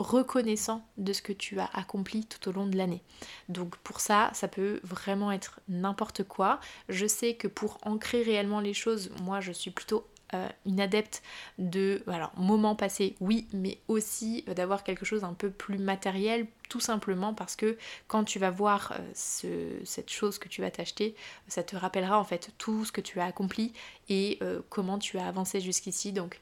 reconnaissant 0.02 0.86
de 0.98 1.12
ce 1.12 1.22
que 1.22 1.32
tu 1.32 1.58
as 1.58 1.70
accompli 1.72 2.26
tout 2.26 2.48
au 2.48 2.52
long 2.52 2.66
de 2.66 2.76
l'année. 2.76 3.02
Donc 3.48 3.76
pour 3.78 4.00
ça, 4.00 4.30
ça 4.34 4.48
peut 4.48 4.80
vraiment 4.82 5.32
être 5.32 5.60
n'importe 5.68 6.24
quoi. 6.24 6.60
Je 6.88 7.06
sais 7.06 7.34
que 7.34 7.48
pour 7.48 7.78
ancrer 7.82 8.22
réellement 8.22 8.60
les 8.60 8.74
choses, 8.74 9.10
moi 9.22 9.40
je 9.40 9.52
suis 9.52 9.70
plutôt 9.70 10.06
euh, 10.34 10.48
une 10.64 10.80
adepte 10.80 11.22
de 11.58 12.02
alors 12.06 12.32
moment 12.38 12.74
passé 12.74 13.16
oui 13.20 13.46
mais 13.52 13.76
aussi 13.86 14.46
euh, 14.48 14.54
d'avoir 14.54 14.82
quelque 14.82 15.04
chose 15.04 15.24
un 15.24 15.34
peu 15.34 15.50
plus 15.50 15.76
matériel 15.76 16.46
tout 16.70 16.80
simplement 16.80 17.34
parce 17.34 17.54
que 17.54 17.76
quand 18.06 18.24
tu 18.24 18.38
vas 18.38 18.48
voir 18.48 18.94
euh, 19.44 19.80
cette 19.84 20.08
chose 20.08 20.38
que 20.38 20.48
tu 20.48 20.62
vas 20.62 20.70
t'acheter 20.70 21.14
ça 21.48 21.62
te 21.62 21.76
rappellera 21.76 22.18
en 22.18 22.24
fait 22.24 22.50
tout 22.56 22.86
ce 22.86 22.92
que 22.92 23.02
tu 23.02 23.20
as 23.20 23.26
accompli 23.26 23.74
et 24.08 24.38
comment 24.70 24.98
tu 24.98 25.18
as 25.18 25.26
avancé 25.26 25.60
jusqu'ici 25.60 26.12
donc 26.12 26.40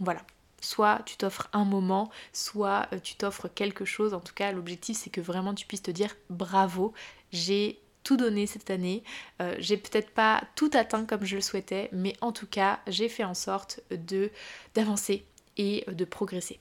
voilà 0.00 0.22
Soit 0.60 1.02
tu 1.06 1.16
t'offres 1.16 1.48
un 1.52 1.64
moment, 1.64 2.10
soit 2.32 2.88
euh, 2.92 2.98
tu 2.98 3.14
t'offres 3.14 3.48
quelque 3.48 3.84
chose. 3.84 4.14
En 4.14 4.20
tout 4.20 4.34
cas, 4.34 4.52
l'objectif, 4.52 4.96
c'est 4.96 5.10
que 5.10 5.20
vraiment 5.20 5.54
tu 5.54 5.66
puisses 5.66 5.82
te 5.82 5.90
dire 5.90 6.16
bravo, 6.30 6.92
j'ai 7.32 7.80
tout 8.02 8.16
donné 8.16 8.46
cette 8.46 8.70
année. 8.70 9.02
Euh, 9.40 9.54
j'ai 9.58 9.76
peut-être 9.76 10.10
pas 10.10 10.42
tout 10.56 10.70
atteint 10.74 11.04
comme 11.04 11.24
je 11.24 11.36
le 11.36 11.42
souhaitais, 11.42 11.88
mais 11.92 12.14
en 12.20 12.32
tout 12.32 12.46
cas, 12.46 12.80
j'ai 12.86 13.08
fait 13.08 13.24
en 13.24 13.34
sorte 13.34 13.80
de 13.90 14.30
d'avancer 14.74 15.24
et 15.56 15.84
de 15.88 16.04
progresser. 16.04 16.58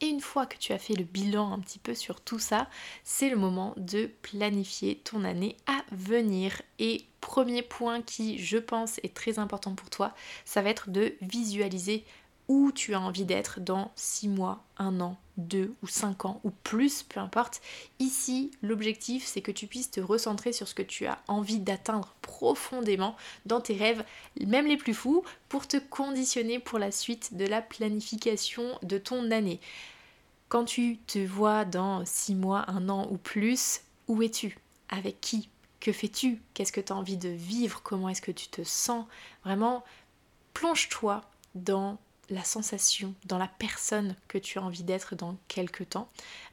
Et 0.00 0.06
une 0.06 0.20
fois 0.20 0.46
que 0.46 0.56
tu 0.56 0.72
as 0.72 0.78
fait 0.78 0.94
le 0.94 1.02
bilan 1.02 1.52
un 1.52 1.58
petit 1.58 1.80
peu 1.80 1.94
sur 1.94 2.20
tout 2.20 2.38
ça, 2.38 2.68
c'est 3.02 3.28
le 3.28 3.36
moment 3.36 3.74
de 3.76 4.08
planifier 4.22 4.96
ton 4.96 5.24
année 5.24 5.56
à 5.66 5.82
venir. 5.90 6.62
Et 6.78 7.04
premier 7.20 7.62
point 7.62 8.00
qui, 8.00 8.38
je 8.38 8.58
pense, 8.58 8.98
est 9.02 9.14
très 9.14 9.40
important 9.40 9.74
pour 9.74 9.90
toi, 9.90 10.14
ça 10.44 10.62
va 10.62 10.70
être 10.70 10.90
de 10.90 11.14
visualiser 11.20 12.04
où 12.48 12.72
tu 12.72 12.94
as 12.94 13.00
envie 13.00 13.26
d'être 13.26 13.60
dans 13.60 13.92
6 13.94 14.28
mois, 14.28 14.64
1 14.78 15.00
an, 15.00 15.18
2 15.36 15.74
ou 15.82 15.86
5 15.86 16.24
ans 16.24 16.40
ou 16.44 16.50
plus, 16.50 17.02
peu 17.02 17.20
importe. 17.20 17.60
Ici, 17.98 18.50
l'objectif, 18.62 19.26
c'est 19.26 19.42
que 19.42 19.52
tu 19.52 19.66
puisses 19.66 19.90
te 19.90 20.00
recentrer 20.00 20.52
sur 20.52 20.66
ce 20.66 20.74
que 20.74 20.82
tu 20.82 21.06
as 21.06 21.18
envie 21.28 21.60
d'atteindre 21.60 22.14
profondément 22.22 23.16
dans 23.44 23.60
tes 23.60 23.76
rêves, 23.76 24.02
même 24.40 24.66
les 24.66 24.78
plus 24.78 24.94
fous, 24.94 25.22
pour 25.48 25.68
te 25.68 25.76
conditionner 25.76 26.58
pour 26.58 26.78
la 26.78 26.90
suite 26.90 27.36
de 27.36 27.44
la 27.44 27.60
planification 27.60 28.78
de 28.82 28.96
ton 28.96 29.30
année. 29.30 29.60
Quand 30.48 30.64
tu 30.64 30.96
te 31.06 31.18
vois 31.18 31.66
dans 31.66 32.04
6 32.06 32.34
mois, 32.34 32.64
1 32.68 32.88
an 32.88 33.08
ou 33.10 33.18
plus, 33.18 33.82
où 34.08 34.22
es-tu? 34.22 34.58
Avec 34.88 35.20
qui? 35.20 35.50
Que 35.80 35.92
fais-tu? 35.92 36.40
Qu'est-ce 36.54 36.72
que 36.72 36.80
tu 36.80 36.92
as 36.92 36.96
envie 36.96 37.18
de 37.18 37.28
vivre? 37.28 37.82
Comment 37.82 38.08
est-ce 38.08 38.22
que 38.22 38.32
tu 38.32 38.48
te 38.48 38.64
sens? 38.64 39.04
Vraiment, 39.44 39.84
plonge-toi 40.54 41.20
dans 41.54 41.98
la 42.30 42.44
sensation, 42.44 43.14
dans 43.24 43.38
la 43.38 43.48
personne 43.48 44.14
que 44.28 44.38
tu 44.38 44.58
as 44.58 44.62
envie 44.62 44.82
d'être 44.82 45.14
dans 45.14 45.36
quelques 45.48 45.90
temps. 45.90 46.08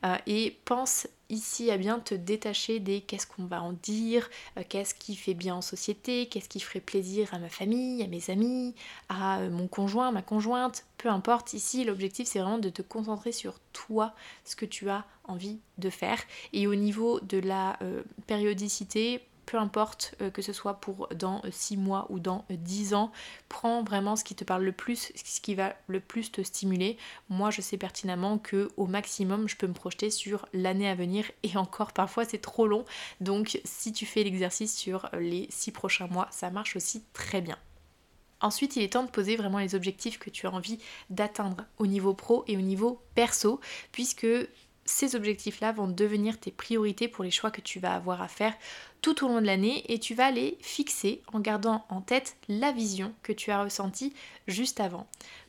Euh, 0.05 0.15
et 0.25 0.58
pense 0.65 1.08
ici 1.29 1.72
à 1.72 1.77
bien 1.77 2.00
te 2.00 2.13
détacher 2.13 2.79
des 2.79 3.01
qu'est-ce 3.01 3.27
qu'on 3.27 3.46
va 3.46 3.62
en 3.62 3.74
dire, 3.74 4.29
euh, 4.58 4.63
qu'est-ce 4.67 4.94
qui 4.96 5.15
fait 5.15 5.34
bien 5.34 5.55
en 5.55 5.62
société, 5.62 6.27
qu'est-ce 6.27 6.48
qui 6.48 6.60
ferait 6.60 6.79
plaisir 6.79 7.34
à 7.34 7.39
ma 7.39 7.50
famille, 7.50 8.03
à 8.03 8.08
mes 8.08 8.29
amis, 8.29 8.75
à 9.10 9.39
euh, 9.39 9.50
mon 9.50 9.67
conjoint, 9.67 10.12
ma 10.12 10.22
conjointe, 10.22 10.86
peu 10.98 11.10
importe. 11.10 11.53
Ici, 11.53 11.84
l'objectif, 11.84 12.27
c'est 12.27 12.39
vraiment 12.39 12.60
de 12.60 12.70
te 12.70 12.82
concentrer 12.82 13.32
sur 13.32 13.60
toi, 13.74 14.13
ce 14.46 14.55
que 14.55 14.65
tu 14.65 14.89
as 14.89 15.05
envie 15.25 15.60
de 15.77 15.89
faire. 15.89 16.22
Et 16.53 16.67
au 16.67 16.75
niveau 16.75 17.20
de 17.20 17.39
la 17.39 17.79
périodicité, 18.27 19.22
peu 19.46 19.58
importe 19.58 20.16
euh, 20.22 20.30
que 20.30 20.42
ce 20.42 20.54
soit 20.54 20.75
pour 20.75 21.08
dans 21.16 21.42
6 21.50 21.75
euh, 21.75 21.78
mois 21.78 22.08
ou 22.10 22.20
dans 22.20 22.46
10 22.50 22.94
euh, 22.94 22.98
ans, 22.98 23.12
prends 23.50 23.84
vraiment 23.84 24.16
ce 24.16 24.24
qui 24.24 24.36
te 24.36 24.44
parle 24.44 24.64
le 24.64 24.72
plus, 24.72 25.12
ce 25.16 25.42
qui 25.42 25.56
va 25.56 25.75
le 25.88 26.00
plus 26.00 26.32
te 26.32 26.42
stimuler. 26.42 26.98
Moi, 27.30 27.52
je 27.52 27.62
sais 27.62 27.78
pertinemment 27.78 28.38
que 28.38 28.70
au 28.78 28.88
maximum, 28.88 29.48
je 29.48 29.56
peux 29.56 29.68
me 29.68 29.74
projeter 29.74 30.10
sur 30.10 30.48
l'année 30.54 30.90
à 30.90 30.96
venir 30.96 31.32
et 31.44 31.58
encore 31.58 31.94
parfois 31.94 32.25
c'est 32.25 32.42
trop 32.42 32.68
long. 32.68 32.86
Donc, 33.22 33.60
si 33.64 33.94
tu 33.94 34.06
fais 34.06 34.24
l'exercice 34.24 34.75
sur 34.75 35.10
les 35.14 35.48
6 35.50 35.72
prochains 35.72 36.08
mois, 36.08 36.28
ça 36.32 36.50
marche 36.50 36.75
aussi 36.75 37.04
très 37.14 37.42
bien. 37.42 37.58
Ensuite, 38.42 38.75
il 38.75 38.84
est 38.84 38.94
temps 38.94 39.04
de 39.04 39.10
poser 39.10 39.38
vraiment 39.38 39.60
les 39.60 39.75
objectifs 39.75 40.20
que 40.20 40.30
tu 40.30 40.46
as 40.46 40.52
envie 40.52 40.78
d'atteindre 41.10 41.66
au 41.78 41.88
niveau 41.88 42.14
pro 42.14 42.44
et 42.48 42.58
au 42.58 42.62
niveau 42.62 43.02
perso, 43.16 43.60
puisque 43.92 44.28
ces 44.86 45.15
objectifs-là 45.15 45.72
vont 45.72 45.88
devenir 45.88 46.39
tes 46.39 46.51
priorités 46.51 47.08
pour 47.08 47.24
les 47.24 47.32
choix 47.32 47.51
que 47.51 47.62
tu 47.62 47.80
vas 47.80 47.96
avoir 47.96 48.22
à 48.22 48.27
faire 48.27 48.54
tout 49.01 49.25
au 49.25 49.27
long 49.27 49.42
de 49.42 49.46
l'année 49.46 49.84
et 49.92 50.00
tu 50.00 50.13
vas 50.13 50.32
les 50.32 50.58
fixer 50.62 51.22
en 51.34 51.39
gardant 51.39 51.86
en 51.89 52.01
tête 52.01 52.38
la 52.48 52.72
vision 52.72 53.13
que 53.24 53.34
tu 53.34 53.51
as 53.51 53.63
ressentie 53.63 54.13
juste 54.48 54.80
avant. 54.80 55.08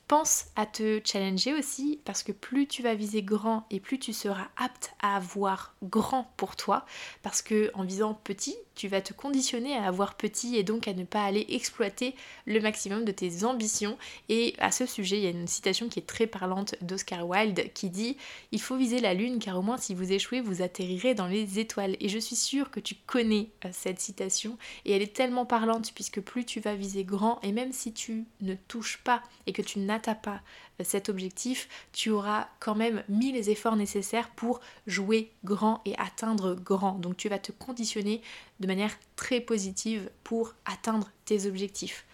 Pense 0.08 0.46
à 0.54 0.66
te 0.66 1.00
challenger 1.04 1.52
aussi 1.52 2.00
parce 2.04 2.22
que 2.22 2.32
plus 2.32 2.66
tu 2.66 2.82
vas 2.82 2.94
viser 2.94 3.22
grand 3.22 3.66
et 3.70 3.80
plus 3.80 3.98
tu 3.98 4.12
seras 4.12 4.48
apte 4.56 4.94
à 5.00 5.16
avoir 5.16 5.74
grand 5.82 6.32
pour 6.36 6.54
toi 6.56 6.86
parce 7.22 7.42
que 7.42 7.70
en 7.74 7.82
visant 7.82 8.14
petit, 8.14 8.56
tu 8.76 8.88
vas 8.88 9.00
te 9.00 9.12
conditionner 9.12 9.74
à 9.74 9.86
avoir 9.86 10.14
petit 10.14 10.56
et 10.56 10.62
donc 10.62 10.86
à 10.86 10.94
ne 10.94 11.04
pas 11.04 11.24
aller 11.24 11.46
exploiter 11.48 12.14
le 12.46 12.60
maximum 12.60 13.04
de 13.04 13.12
tes 13.12 13.44
ambitions 13.44 13.98
et 14.28 14.54
à 14.58 14.70
ce 14.70 14.86
sujet, 14.86 15.16
il 15.16 15.24
y 15.24 15.26
a 15.26 15.30
une 15.30 15.48
citation 15.48 15.88
qui 15.88 15.98
est 15.98 16.06
très 16.06 16.26
parlante 16.26 16.76
d'Oscar 16.82 17.26
Wilde 17.26 17.72
qui 17.72 17.90
dit 17.90 18.16
"Il 18.52 18.60
faut 18.60 18.76
viser 18.76 19.00
la 19.00 19.14
lune 19.14 19.38
car 19.38 19.58
au 19.58 19.62
moins 19.62 19.78
si 19.78 19.94
vous 19.94 20.12
échouez, 20.12 20.40
vous 20.40 20.62
atterrirez 20.62 21.14
dans 21.14 21.26
les 21.26 21.58
étoiles." 21.58 21.96
Et 22.00 22.08
je 22.08 22.18
suis 22.18 22.36
sûre 22.36 22.70
que 22.70 22.80
tu 22.80 22.94
connais 22.94 23.48
euh, 23.64 23.70
cette 23.72 24.00
citation 24.00 24.58
et 24.84 24.92
elle 24.92 25.02
est 25.02 25.16
tellement 25.16 25.46
parlante 25.46 25.92
puisque 25.94 26.20
plus 26.20 26.44
tu 26.44 26.60
vas 26.60 26.74
viser 26.74 27.04
grand 27.04 27.40
et 27.42 27.52
même 27.52 27.72
si 27.72 27.92
tu 27.92 28.24
ne 28.42 28.54
touches 28.68 28.98
pas 28.98 29.22
et 29.46 29.52
que 29.52 29.62
tu 29.62 29.78
n'atteins 29.78 30.14
pas 30.14 30.42
euh, 30.80 30.84
cet 30.84 31.08
objectif, 31.08 31.68
tu 31.92 32.10
auras 32.10 32.48
quand 32.60 32.74
même 32.74 33.02
mis 33.08 33.32
les 33.32 33.50
efforts 33.50 33.76
nécessaires 33.76 34.30
pour 34.30 34.60
jouer 34.86 35.32
grand 35.44 35.80
et 35.84 35.96
atteindre 35.98 36.54
grand. 36.54 36.92
Donc 36.92 37.16
tu 37.16 37.28
vas 37.28 37.38
te 37.38 37.52
conditionner 37.52 38.20
de 38.60 38.66
manière 38.66 38.96
très 39.16 39.40
positive 39.40 40.10
pour 40.24 40.54
atteindre 40.64 41.10
tes 41.24 41.46
objectifs. 41.46 42.06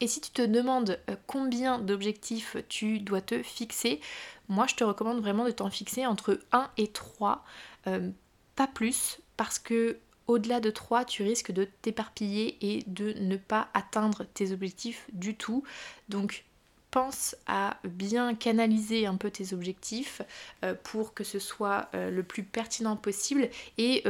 Et 0.00 0.06
si 0.06 0.20
tu 0.20 0.30
te 0.30 0.42
demandes 0.42 0.98
euh, 1.10 1.16
combien 1.26 1.78
d'objectifs 1.78 2.56
tu 2.68 3.00
dois 3.00 3.20
te 3.20 3.42
fixer, 3.42 4.00
moi 4.48 4.66
je 4.66 4.76
te 4.76 4.84
recommande 4.84 5.20
vraiment 5.20 5.44
de 5.44 5.50
t'en 5.50 5.70
fixer 5.70 6.06
entre 6.06 6.38
1 6.52 6.70
et 6.76 6.88
3, 6.88 7.44
euh, 7.88 8.10
pas 8.54 8.68
plus, 8.68 9.18
parce 9.36 9.58
que 9.58 9.98
au-delà 10.26 10.60
de 10.60 10.70
3, 10.70 11.04
tu 11.04 11.22
risques 11.22 11.52
de 11.52 11.64
t'éparpiller 11.82 12.58
et 12.60 12.84
de 12.86 13.14
ne 13.14 13.36
pas 13.36 13.68
atteindre 13.72 14.24
tes 14.34 14.52
objectifs 14.52 15.06
du 15.12 15.34
tout. 15.34 15.64
Donc 16.08 16.44
pense 16.90 17.34
à 17.46 17.78
bien 17.84 18.34
canaliser 18.34 19.06
un 19.06 19.16
peu 19.16 19.30
tes 19.30 19.52
objectifs 19.52 20.22
euh, 20.64 20.74
pour 20.84 21.12
que 21.12 21.24
ce 21.24 21.38
soit 21.38 21.90
le 21.92 22.22
plus 22.22 22.44
pertinent 22.44 22.96
possible 22.96 23.50
et 23.78 24.04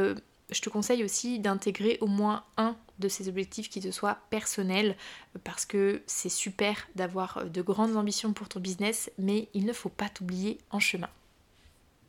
je 0.51 0.61
te 0.61 0.71
conseille 0.71 1.05
aussi 1.05 1.39
d'intégrer 1.39 1.99
au 2.01 2.07
moins 2.07 2.45
un 2.57 2.77
de 2.99 3.09
ces 3.09 3.29
objectifs 3.29 3.69
qui 3.69 3.81
te 3.81 3.91
soit 3.91 4.19
personnel 4.31 4.97
parce 5.45 5.67
que 5.67 6.03
c'est 6.07 6.29
super 6.29 6.89
d'avoir 6.95 7.45
de 7.47 7.63
grandes 7.63 7.97
ambitions 7.97 8.33
pour 8.33 8.49
ton 8.49 8.61
business 8.61 9.11
mais 9.19 9.49
il 9.55 9.67
ne 9.67 9.73
faut 9.73 9.89
pas 9.89 10.09
t'oublier 10.09 10.59
en 10.71 10.81
chemin. 10.81 11.11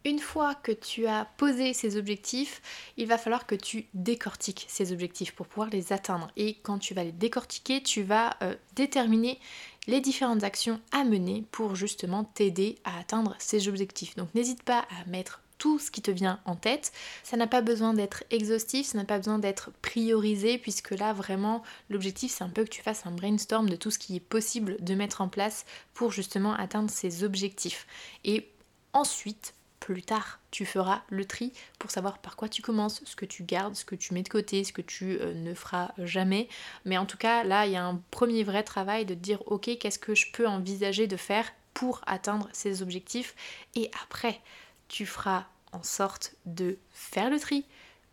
Une 0.05 0.19
fois 0.19 0.55
que 0.55 0.71
tu 0.71 1.07
as 1.07 1.25
posé 1.35 1.73
ces 1.73 1.97
objectifs, 1.97 2.61
il 2.95 3.05
va 3.05 3.17
falloir 3.17 3.45
que 3.45 3.55
tu 3.55 3.85
décortiques 3.93 4.65
ces 4.69 4.93
objectifs 4.93 5.35
pour 5.35 5.45
pouvoir 5.45 5.69
les 5.69 5.91
atteindre. 5.91 6.31
Et 6.37 6.55
quand 6.63 6.79
tu 6.79 6.93
vas 6.93 7.03
les 7.03 7.11
décortiquer, 7.11 7.83
tu 7.83 8.03
vas 8.03 8.37
déterminer 8.75 9.39
les 9.87 9.99
différentes 9.99 10.45
actions 10.45 10.79
à 10.93 11.03
mener 11.03 11.43
pour 11.51 11.75
justement 11.75 12.23
t'aider 12.23 12.77
à 12.85 12.97
atteindre 12.97 13.35
ces 13.39 13.67
objectifs. 13.67 14.15
Donc 14.15 14.33
n'hésite 14.33 14.63
pas 14.63 14.79
à 14.79 15.05
mettre 15.07 15.41
tout 15.59 15.77
ce 15.77 15.91
qui 15.91 16.01
te 16.01 16.09
vient 16.09 16.39
en 16.45 16.55
tête. 16.55 16.91
Ça 17.23 17.37
n'a 17.37 17.45
pas 17.45 17.61
besoin 17.61 17.93
d'être 17.93 18.23
exhaustif, 18.31 18.87
ça 18.87 18.97
n'a 18.97 19.05
pas 19.05 19.17
besoin 19.17 19.37
d'être 19.37 19.69
priorisé, 19.81 20.57
puisque 20.57 20.91
là 20.91 21.13
vraiment 21.13 21.61
l'objectif 21.89 22.31
c'est 22.31 22.43
un 22.43 22.49
peu 22.49 22.63
que 22.63 22.69
tu 22.69 22.81
fasses 22.81 23.05
un 23.05 23.11
brainstorm 23.11 23.69
de 23.69 23.75
tout 23.75 23.91
ce 23.91 23.99
qui 23.99 24.15
est 24.15 24.19
possible 24.19 24.77
de 24.79 24.95
mettre 24.95 25.21
en 25.21 25.27
place 25.27 25.65
pour 25.93 26.11
justement 26.11 26.53
atteindre 26.53 26.89
ces 26.89 27.23
objectifs. 27.23 27.85
Et 28.23 28.49
ensuite, 28.93 29.53
plus 29.79 30.03
tard, 30.03 30.39
tu 30.51 30.65
feras 30.65 31.01
le 31.09 31.25
tri 31.25 31.53
pour 31.79 31.91
savoir 31.91 32.19
par 32.19 32.35
quoi 32.35 32.49
tu 32.49 32.61
commences, 32.61 33.01
ce 33.05 33.15
que 33.15 33.25
tu 33.25 33.43
gardes, 33.43 33.75
ce 33.75 33.85
que 33.85 33.95
tu 33.95 34.13
mets 34.13 34.23
de 34.23 34.29
côté, 34.29 34.63
ce 34.63 34.73
que 34.73 34.81
tu 34.81 35.17
euh, 35.19 35.33
ne 35.33 35.53
feras 35.53 35.91
jamais. 35.97 36.47
Mais 36.85 36.97
en 36.97 37.05
tout 37.05 37.17
cas, 37.17 37.43
là, 37.43 37.65
il 37.65 37.71
y 37.71 37.75
a 37.75 37.85
un 37.85 38.01
premier 38.11 38.43
vrai 38.43 38.63
travail 38.63 39.05
de 39.05 39.13
dire, 39.13 39.41
ok, 39.47 39.77
qu'est-ce 39.79 39.99
que 39.99 40.15
je 40.15 40.31
peux 40.31 40.47
envisager 40.47 41.07
de 41.07 41.17
faire 41.17 41.51
pour 41.73 42.01
atteindre 42.07 42.49
ces 42.51 42.81
objectifs? 42.81 43.35
Et 43.75 43.89
après, 44.03 44.41
tu 44.89 45.05
feras 45.05 45.45
en 45.71 45.83
sorte 45.83 46.35
de 46.45 46.77
faire 46.91 47.29
le 47.29 47.39
tri, 47.39 47.65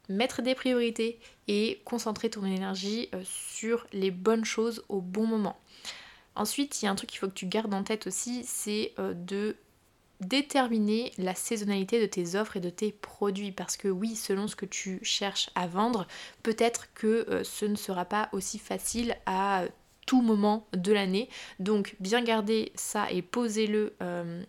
mettre 0.09 0.42
des 0.42 0.54
priorités 0.54 1.18
et 1.49 1.80
concentrer 1.85 2.30
ton 2.30 2.45
énergie 2.45 3.09
euh, 3.14 3.23
sur 3.25 3.87
les 3.92 4.11
bonnes 4.11 4.45
choses 4.45 4.85
au 4.88 5.00
bon 5.00 5.26
moment. 5.26 5.59
Ensuite, 6.37 6.80
il 6.80 6.85
y 6.85 6.88
a 6.88 6.90
un 6.90 6.95
truc 6.95 7.11
qu'il 7.11 7.18
faut 7.18 7.28
que 7.28 7.33
tu 7.33 7.47
gardes 7.47 7.75
en 7.75 7.83
tête 7.83 8.06
aussi, 8.06 8.45
c'est 8.45 8.92
euh, 8.99 9.14
de 9.14 9.56
déterminer 10.21 11.12
la 11.18 11.35
saisonnalité 11.35 12.00
de 12.00 12.06
tes 12.06 12.37
offres 12.37 12.56
et 12.56 12.61
de 12.61 12.71
tes 12.71 12.92
produits 12.92 13.52
parce 13.52 13.76
que 13.76 13.88
oui 13.88 14.16
selon 14.16 14.49
ce 14.49 14.56
que 14.56 14.64
tu 14.64 14.99
cherches 15.02 15.50
à 15.54 15.66
vendre 15.66 16.06
peut-être 16.42 16.92
que 16.95 17.26
euh, 17.28 17.45
ce 17.45 17.66
ne 17.66 17.76
sera 17.76 18.06
pas 18.06 18.30
aussi 18.33 18.59
facile 18.59 19.14
à 19.26 19.64
tout 20.06 20.22
moment 20.22 20.66
de 20.72 20.92
l'année. 20.92 21.28
Donc 21.58 21.96
bien 22.00 22.22
garder 22.22 22.72
ça 22.75 23.10
et 23.10 23.22
poser-le 23.22 23.94
euh, 24.02 24.42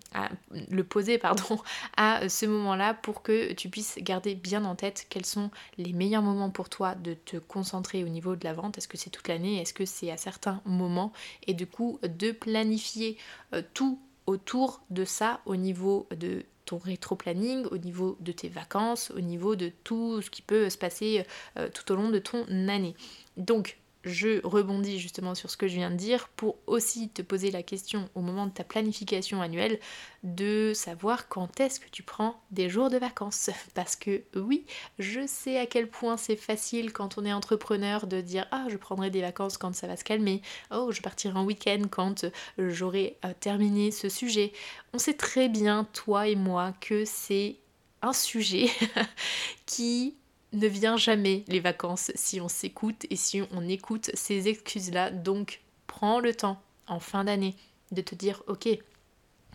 le 0.69 0.83
poser 0.83 1.17
pardon 1.17 1.59
à 1.97 2.29
ce 2.29 2.45
moment 2.45 2.75
là 2.75 2.93
pour 2.93 3.23
que 3.23 3.53
tu 3.53 3.69
puisses 3.69 3.97
garder 3.99 4.35
bien 4.35 4.63
en 4.65 4.75
tête 4.75 5.07
quels 5.09 5.25
sont 5.25 5.49
les 5.77 5.93
meilleurs 5.93 6.21
moments 6.21 6.51
pour 6.51 6.69
toi 6.69 6.95
de 6.95 7.13
te 7.13 7.37
concentrer 7.37 8.03
au 8.03 8.07
niveau 8.07 8.35
de 8.35 8.43
la 8.43 8.53
vente. 8.53 8.77
Est-ce 8.77 8.87
que 8.87 8.97
c'est 8.97 9.09
toute 9.09 9.27
l'année? 9.27 9.61
Est-ce 9.61 9.73
que 9.73 9.85
c'est 9.85 10.11
à 10.11 10.17
certains 10.17 10.61
moments? 10.65 11.11
Et 11.47 11.53
du 11.53 11.67
coup 11.67 11.99
de 12.03 12.31
planifier 12.31 13.17
euh, 13.53 13.61
tout 13.73 13.99
autour 14.27 14.81
de 14.89 15.05
ça 15.05 15.41
au 15.45 15.55
niveau 15.55 16.07
de 16.15 16.43
ton 16.65 16.77
rétro-planning, 16.77 17.65
au 17.71 17.77
niveau 17.77 18.17
de 18.19 18.31
tes 18.31 18.49
vacances, 18.49 19.11
au 19.15 19.21
niveau 19.21 19.55
de 19.55 19.71
tout 19.83 20.21
ce 20.21 20.29
qui 20.29 20.41
peut 20.41 20.69
se 20.69 20.77
passer 20.77 21.25
euh, 21.57 21.69
tout 21.73 21.91
au 21.91 21.95
long 21.95 22.09
de 22.09 22.19
ton 22.19 22.43
année. 22.67 22.93
Donc, 23.37 23.77
je 24.07 24.45
rebondis 24.45 24.99
justement 24.99 25.35
sur 25.35 25.49
ce 25.49 25.57
que 25.57 25.67
je 25.67 25.75
viens 25.75 25.91
de 25.91 25.95
dire 25.95 26.29
pour 26.29 26.55
aussi 26.65 27.09
te 27.09 27.21
poser 27.21 27.51
la 27.51 27.63
question 27.63 28.09
au 28.15 28.21
moment 28.21 28.47
de 28.47 28.51
ta 28.51 28.63
planification 28.63 29.41
annuelle 29.41 29.79
de 30.23 30.71
savoir 30.73 31.27
quand 31.27 31.59
est-ce 31.59 31.79
que 31.79 31.89
tu 31.89 32.03
prends 32.03 32.41
des 32.51 32.69
jours 32.69 32.89
de 32.89 32.97
vacances. 32.97 33.49
Parce 33.75 33.95
que 33.95 34.23
oui, 34.35 34.65
je 34.99 35.27
sais 35.27 35.59
à 35.59 35.65
quel 35.65 35.89
point 35.89 36.17
c'est 36.17 36.35
facile 36.35 36.93
quand 36.93 37.17
on 37.17 37.25
est 37.25 37.33
entrepreneur 37.33 38.07
de 38.07 38.21
dire 38.21 38.47
ah 38.51 38.65
je 38.69 38.77
prendrai 38.77 39.09
des 39.09 39.21
vacances 39.21 39.57
quand 39.57 39.75
ça 39.75 39.87
va 39.87 39.97
se 39.97 40.03
calmer, 40.03 40.41
oh 40.71 40.91
je 40.91 41.01
partirai 41.01 41.37
en 41.37 41.45
week-end 41.45 41.83
quand 41.89 42.25
j'aurai 42.57 43.17
euh, 43.25 43.33
terminé 43.39 43.91
ce 43.91 44.09
sujet. 44.09 44.53
On 44.93 44.99
sait 44.99 45.13
très 45.13 45.49
bien, 45.49 45.85
toi 45.93 46.27
et 46.27 46.35
moi, 46.35 46.73
que 46.79 47.05
c'est 47.05 47.57
un 48.01 48.13
sujet 48.13 48.69
qui 49.65 50.15
ne 50.53 50.67
vient 50.67 50.97
jamais 50.97 51.43
les 51.47 51.59
vacances 51.59 52.11
si 52.15 52.39
on 52.41 52.47
s'écoute 52.47 53.05
et 53.09 53.15
si 53.15 53.41
on 53.51 53.67
écoute 53.67 54.11
ces 54.13 54.47
excuses-là. 54.47 55.11
Donc 55.11 55.61
prends 55.87 56.19
le 56.19 56.33
temps 56.33 56.61
en 56.87 56.99
fin 56.99 57.23
d'année 57.23 57.55
de 57.91 58.01
te 58.01 58.15
dire 58.15 58.43
ok, 58.47 58.69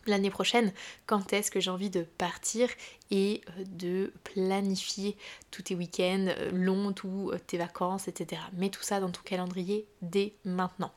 l'année 0.06 0.30
prochaine, 0.30 0.72
quand 1.06 1.32
est-ce 1.32 1.50
que 1.50 1.60
j'ai 1.60 1.70
envie 1.70 1.90
de 1.90 2.02
partir 2.02 2.68
et 3.10 3.42
euh, 3.58 3.64
de 3.66 4.12
planifier 4.24 5.16
tous 5.50 5.62
tes 5.62 5.74
week-ends 5.74 6.26
euh, 6.28 6.50
longs, 6.50 6.92
tous 6.92 7.30
euh, 7.30 7.38
tes 7.38 7.58
vacances, 7.58 8.08
etc. 8.08 8.40
Mets 8.54 8.70
tout 8.70 8.82
ça 8.82 9.00
dans 9.00 9.10
ton 9.10 9.22
calendrier 9.22 9.86
dès 10.00 10.34
maintenant. 10.44 10.92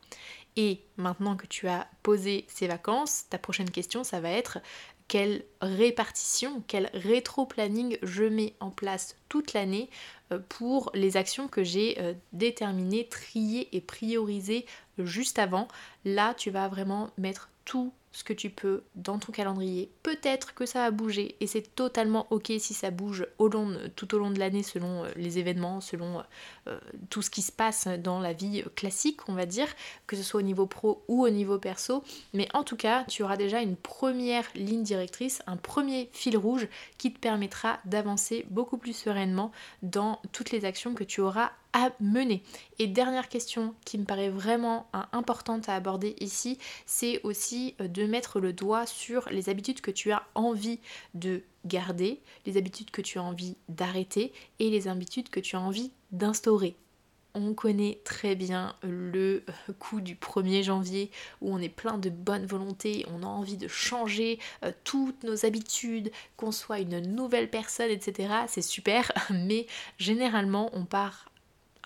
Et 0.56 0.80
maintenant 0.96 1.36
que 1.36 1.46
tu 1.46 1.68
as 1.68 1.86
posé 2.02 2.46
ces 2.48 2.66
vacances, 2.66 3.26
ta 3.28 3.38
prochaine 3.38 3.70
question, 3.70 4.04
ça 4.04 4.20
va 4.20 4.30
être 4.30 4.58
quelle 5.08 5.44
répartition, 5.60 6.62
quel 6.66 6.90
rétro-planning 6.92 7.98
je 8.02 8.24
mets 8.24 8.54
en 8.60 8.70
place 8.70 9.16
toute 9.28 9.52
l'année 9.52 9.88
euh, 10.32 10.38
pour 10.48 10.90
les 10.94 11.16
actions 11.16 11.48
que 11.48 11.62
j'ai 11.62 12.00
euh, 12.00 12.12
déterminées, 12.32 13.06
triées 13.08 13.68
et 13.72 13.80
priorisées 13.80 14.66
juste 14.98 15.38
avant. 15.38 15.68
Là, 16.04 16.34
tu 16.34 16.50
vas 16.50 16.68
vraiment 16.68 17.10
mettre 17.18 17.50
tout 17.64 17.92
ce 18.16 18.24
que 18.24 18.32
tu 18.32 18.48
peux 18.48 18.82
dans 18.94 19.18
ton 19.18 19.30
calendrier. 19.30 19.90
Peut-être 20.02 20.54
que 20.54 20.64
ça 20.64 20.78
va 20.78 20.90
bouger 20.90 21.36
et 21.40 21.46
c'est 21.46 21.74
totalement 21.74 22.26
ok 22.30 22.50
si 22.58 22.72
ça 22.72 22.90
bouge 22.90 23.26
tout 23.94 24.14
au 24.14 24.18
long 24.18 24.30
de 24.30 24.38
l'année 24.38 24.62
selon 24.62 25.04
euh, 25.04 25.10
les 25.16 25.38
événements, 25.38 25.82
selon 25.82 26.22
euh, 26.66 26.78
tout 27.10 27.20
ce 27.20 27.28
qui 27.28 27.42
se 27.42 27.52
passe 27.52 27.86
dans 27.86 28.18
la 28.18 28.32
vie 28.32 28.64
classique, 28.74 29.28
on 29.28 29.34
va 29.34 29.44
dire, 29.44 29.68
que 30.06 30.16
ce 30.16 30.22
soit 30.22 30.40
au 30.40 30.42
niveau 30.42 30.64
pro 30.64 31.04
ou 31.08 31.26
au 31.26 31.28
niveau 31.28 31.58
perso. 31.58 32.02
Mais 32.32 32.48
en 32.54 32.64
tout 32.64 32.76
cas, 32.76 33.04
tu 33.04 33.22
auras 33.22 33.36
déjà 33.36 33.60
une 33.60 33.76
première 33.76 34.46
ligne 34.54 34.82
directrice, 34.82 35.42
un 35.46 35.58
premier 35.58 36.08
fil 36.14 36.38
rouge 36.38 36.68
qui 36.96 37.12
te 37.12 37.18
permettra 37.18 37.80
d'avancer 37.84 38.46
beaucoup 38.48 38.78
plus 38.78 38.96
sereinement 38.96 39.52
dans 39.82 40.22
toutes 40.32 40.52
les 40.52 40.64
actions 40.64 40.94
que 40.94 41.04
tu 41.04 41.20
auras 41.20 41.52
mener. 42.00 42.42
Et 42.78 42.86
dernière 42.86 43.28
question 43.28 43.74
qui 43.84 43.98
me 43.98 44.04
paraît 44.04 44.30
vraiment 44.30 44.88
hein, 44.92 45.06
importante 45.12 45.68
à 45.68 45.74
aborder 45.74 46.16
ici, 46.20 46.58
c'est 46.84 47.20
aussi 47.22 47.74
euh, 47.80 47.88
de 47.88 48.04
mettre 48.04 48.40
le 48.40 48.52
doigt 48.52 48.86
sur 48.86 49.28
les 49.30 49.48
habitudes 49.48 49.80
que 49.80 49.90
tu 49.90 50.12
as 50.12 50.22
envie 50.34 50.80
de 51.14 51.42
garder, 51.64 52.20
les 52.44 52.56
habitudes 52.56 52.90
que 52.90 53.02
tu 53.02 53.18
as 53.18 53.22
envie 53.22 53.56
d'arrêter 53.68 54.32
et 54.58 54.70
les 54.70 54.88
habitudes 54.88 55.30
que 55.30 55.40
tu 55.40 55.56
as 55.56 55.60
envie 55.60 55.92
d'instaurer. 56.12 56.76
On 57.34 57.52
connaît 57.52 58.00
très 58.04 58.34
bien 58.34 58.74
le 58.82 59.44
euh, 59.48 59.72
coup 59.78 60.00
du 60.00 60.14
1er 60.14 60.62
janvier 60.62 61.10
où 61.42 61.52
on 61.54 61.58
est 61.58 61.68
plein 61.68 61.98
de 61.98 62.08
bonne 62.08 62.46
volonté, 62.46 63.04
on 63.12 63.22
a 63.22 63.26
envie 63.26 63.58
de 63.58 63.68
changer 63.68 64.38
euh, 64.64 64.72
toutes 64.84 65.22
nos 65.24 65.44
habitudes, 65.44 66.10
qu'on 66.38 66.52
soit 66.52 66.78
une 66.78 67.00
nouvelle 67.00 67.50
personne, 67.50 67.90
etc. 67.90 68.32
C'est 68.48 68.62
super, 68.62 69.12
mais 69.30 69.66
généralement 69.98 70.70
on 70.72 70.86
part 70.86 71.30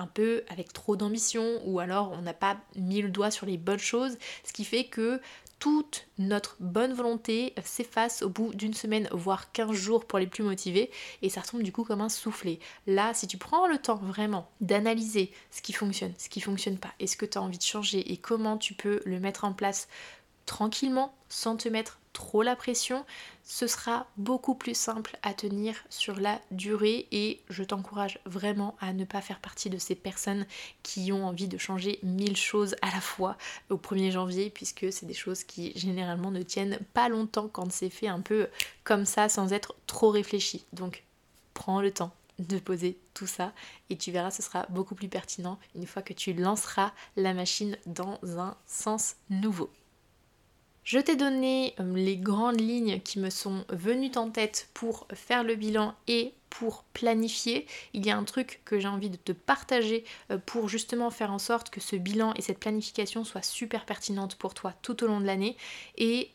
un 0.00 0.06
peu 0.06 0.42
avec 0.48 0.72
trop 0.72 0.96
d'ambition 0.96 1.60
ou 1.64 1.78
alors 1.78 2.12
on 2.12 2.22
n'a 2.22 2.34
pas 2.34 2.56
mis 2.74 3.02
le 3.02 3.10
doigt 3.10 3.30
sur 3.30 3.46
les 3.46 3.58
bonnes 3.58 3.78
choses, 3.78 4.16
ce 4.44 4.52
qui 4.52 4.64
fait 4.64 4.84
que 4.84 5.20
toute 5.58 6.08
notre 6.18 6.56
bonne 6.58 6.94
volonté 6.94 7.54
s'efface 7.62 8.22
au 8.22 8.30
bout 8.30 8.54
d'une 8.54 8.72
semaine, 8.72 9.08
voire 9.12 9.52
15 9.52 9.72
jours 9.72 10.06
pour 10.06 10.18
les 10.18 10.26
plus 10.26 10.42
motivés, 10.42 10.90
et 11.20 11.28
ça 11.28 11.42
retombe 11.42 11.62
du 11.62 11.70
coup 11.70 11.84
comme 11.84 12.00
un 12.00 12.08
soufflé. 12.08 12.60
Là, 12.86 13.12
si 13.12 13.26
tu 13.26 13.36
prends 13.36 13.68
le 13.68 13.76
temps 13.76 13.96
vraiment 13.96 14.50
d'analyser 14.62 15.30
ce 15.50 15.60
qui 15.60 15.74
fonctionne, 15.74 16.14
ce 16.16 16.30
qui 16.30 16.40
fonctionne 16.40 16.78
pas, 16.78 16.92
et 16.98 17.06
ce 17.06 17.18
que 17.18 17.26
tu 17.26 17.36
as 17.36 17.42
envie 17.42 17.58
de 17.58 17.62
changer, 17.62 18.10
et 18.10 18.16
comment 18.16 18.56
tu 18.56 18.72
peux 18.72 19.02
le 19.04 19.20
mettre 19.20 19.44
en 19.44 19.52
place 19.52 19.88
tranquillement, 20.46 21.14
sans 21.28 21.56
te 21.56 21.68
mettre 21.68 21.99
trop 22.12 22.42
la 22.42 22.56
pression, 22.56 23.04
ce 23.44 23.66
sera 23.66 24.06
beaucoup 24.16 24.54
plus 24.54 24.76
simple 24.76 25.16
à 25.22 25.34
tenir 25.34 25.74
sur 25.88 26.18
la 26.18 26.40
durée 26.50 27.06
et 27.12 27.40
je 27.48 27.62
t'encourage 27.62 28.18
vraiment 28.24 28.76
à 28.80 28.92
ne 28.92 29.04
pas 29.04 29.20
faire 29.20 29.40
partie 29.40 29.70
de 29.70 29.78
ces 29.78 29.94
personnes 29.94 30.46
qui 30.82 31.12
ont 31.12 31.26
envie 31.26 31.48
de 31.48 31.58
changer 31.58 31.98
mille 32.02 32.36
choses 32.36 32.76
à 32.82 32.90
la 32.90 33.00
fois 33.00 33.36
au 33.68 33.76
1er 33.76 34.10
janvier 34.10 34.50
puisque 34.50 34.92
c'est 34.92 35.06
des 35.06 35.14
choses 35.14 35.44
qui 35.44 35.72
généralement 35.76 36.30
ne 36.30 36.42
tiennent 36.42 36.78
pas 36.94 37.08
longtemps 37.08 37.48
quand 37.48 37.70
c'est 37.72 37.90
fait 37.90 38.08
un 38.08 38.20
peu 38.20 38.48
comme 38.84 39.04
ça 39.06 39.28
sans 39.28 39.52
être 39.52 39.74
trop 39.86 40.10
réfléchi. 40.10 40.64
Donc 40.72 41.04
prends 41.54 41.80
le 41.80 41.92
temps 41.92 42.12
de 42.38 42.58
poser 42.58 42.98
tout 43.14 43.26
ça 43.26 43.52
et 43.90 43.96
tu 43.96 44.12
verras 44.12 44.30
ce 44.30 44.42
sera 44.42 44.66
beaucoup 44.70 44.94
plus 44.94 45.08
pertinent 45.08 45.58
une 45.74 45.86
fois 45.86 46.02
que 46.02 46.14
tu 46.14 46.32
lanceras 46.32 46.92
la 47.16 47.34
machine 47.34 47.76
dans 47.86 48.18
un 48.38 48.56
sens 48.66 49.16
nouveau. 49.28 49.70
Je 50.84 50.98
t'ai 50.98 51.16
donné 51.16 51.74
euh, 51.78 51.94
les 51.94 52.16
grandes 52.16 52.60
lignes 52.60 53.00
qui 53.00 53.18
me 53.18 53.30
sont 53.30 53.64
venues 53.68 54.12
en 54.16 54.30
tête 54.30 54.68
pour 54.74 55.06
faire 55.12 55.44
le 55.44 55.54
bilan 55.54 55.94
et 56.08 56.34
pour 56.48 56.84
planifier. 56.92 57.66
Il 57.92 58.04
y 58.04 58.10
a 58.10 58.16
un 58.16 58.24
truc 58.24 58.60
que 58.64 58.80
j'ai 58.80 58.88
envie 58.88 59.10
de 59.10 59.16
te 59.16 59.32
partager 59.32 60.04
euh, 60.30 60.38
pour 60.38 60.68
justement 60.68 61.10
faire 61.10 61.32
en 61.32 61.38
sorte 61.38 61.70
que 61.70 61.80
ce 61.80 61.96
bilan 61.96 62.34
et 62.34 62.42
cette 62.42 62.58
planification 62.58 63.24
soient 63.24 63.42
super 63.42 63.84
pertinentes 63.84 64.36
pour 64.36 64.54
toi 64.54 64.74
tout 64.82 65.04
au 65.04 65.06
long 65.06 65.20
de 65.20 65.26
l'année. 65.26 65.56
Et 65.96 66.30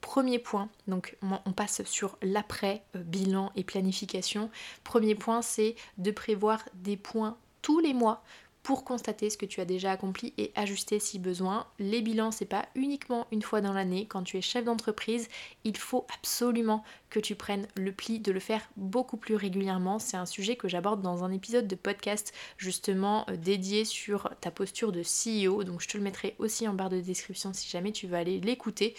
premier 0.00 0.38
point, 0.38 0.68
donc 0.88 1.16
on 1.22 1.52
passe 1.52 1.82
sur 1.84 2.18
l'après 2.22 2.82
euh, 2.96 3.02
bilan 3.02 3.52
et 3.56 3.62
planification. 3.62 4.50
Premier 4.84 5.14
point, 5.14 5.42
c'est 5.42 5.76
de 5.98 6.10
prévoir 6.10 6.62
des 6.74 6.96
points 6.96 7.36
tous 7.60 7.78
les 7.78 7.94
mois 7.94 8.24
pour 8.62 8.84
constater 8.84 9.28
ce 9.28 9.36
que 9.36 9.46
tu 9.46 9.60
as 9.60 9.64
déjà 9.64 9.90
accompli 9.90 10.32
et 10.38 10.52
ajuster 10.54 11.00
si 11.00 11.18
besoin. 11.18 11.66
Les 11.78 12.00
bilans, 12.00 12.30
c'est 12.30 12.44
pas 12.44 12.66
uniquement 12.74 13.26
une 13.32 13.42
fois 13.42 13.60
dans 13.60 13.72
l'année. 13.72 14.06
Quand 14.06 14.22
tu 14.22 14.38
es 14.38 14.40
chef 14.40 14.64
d'entreprise, 14.64 15.28
il 15.64 15.76
faut 15.76 16.06
absolument 16.14 16.84
que 17.10 17.18
tu 17.18 17.34
prennes 17.34 17.66
le 17.74 17.92
pli 17.92 18.20
de 18.20 18.30
le 18.30 18.40
faire 18.40 18.62
beaucoup 18.76 19.16
plus 19.16 19.34
régulièrement. 19.34 19.98
C'est 19.98 20.16
un 20.16 20.26
sujet 20.26 20.56
que 20.56 20.68
j'aborde 20.68 21.02
dans 21.02 21.24
un 21.24 21.32
épisode 21.32 21.66
de 21.66 21.74
podcast 21.74 22.32
justement 22.56 23.26
euh, 23.28 23.36
dédié 23.36 23.84
sur 23.84 24.30
ta 24.40 24.50
posture 24.50 24.92
de 24.92 25.02
CEO. 25.02 25.64
Donc 25.64 25.80
je 25.80 25.88
te 25.88 25.96
le 25.96 26.04
mettrai 26.04 26.36
aussi 26.38 26.68
en 26.68 26.74
barre 26.74 26.90
de 26.90 27.00
description 27.00 27.52
si 27.52 27.68
jamais 27.68 27.92
tu 27.92 28.06
veux 28.06 28.16
aller 28.16 28.40
l'écouter. 28.40 28.94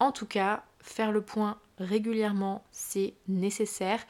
En 0.00 0.10
tout 0.10 0.26
cas, 0.26 0.64
faire 0.80 1.12
le 1.12 1.22
point 1.22 1.58
régulièrement, 1.78 2.64
c'est 2.72 3.14
nécessaire 3.28 4.04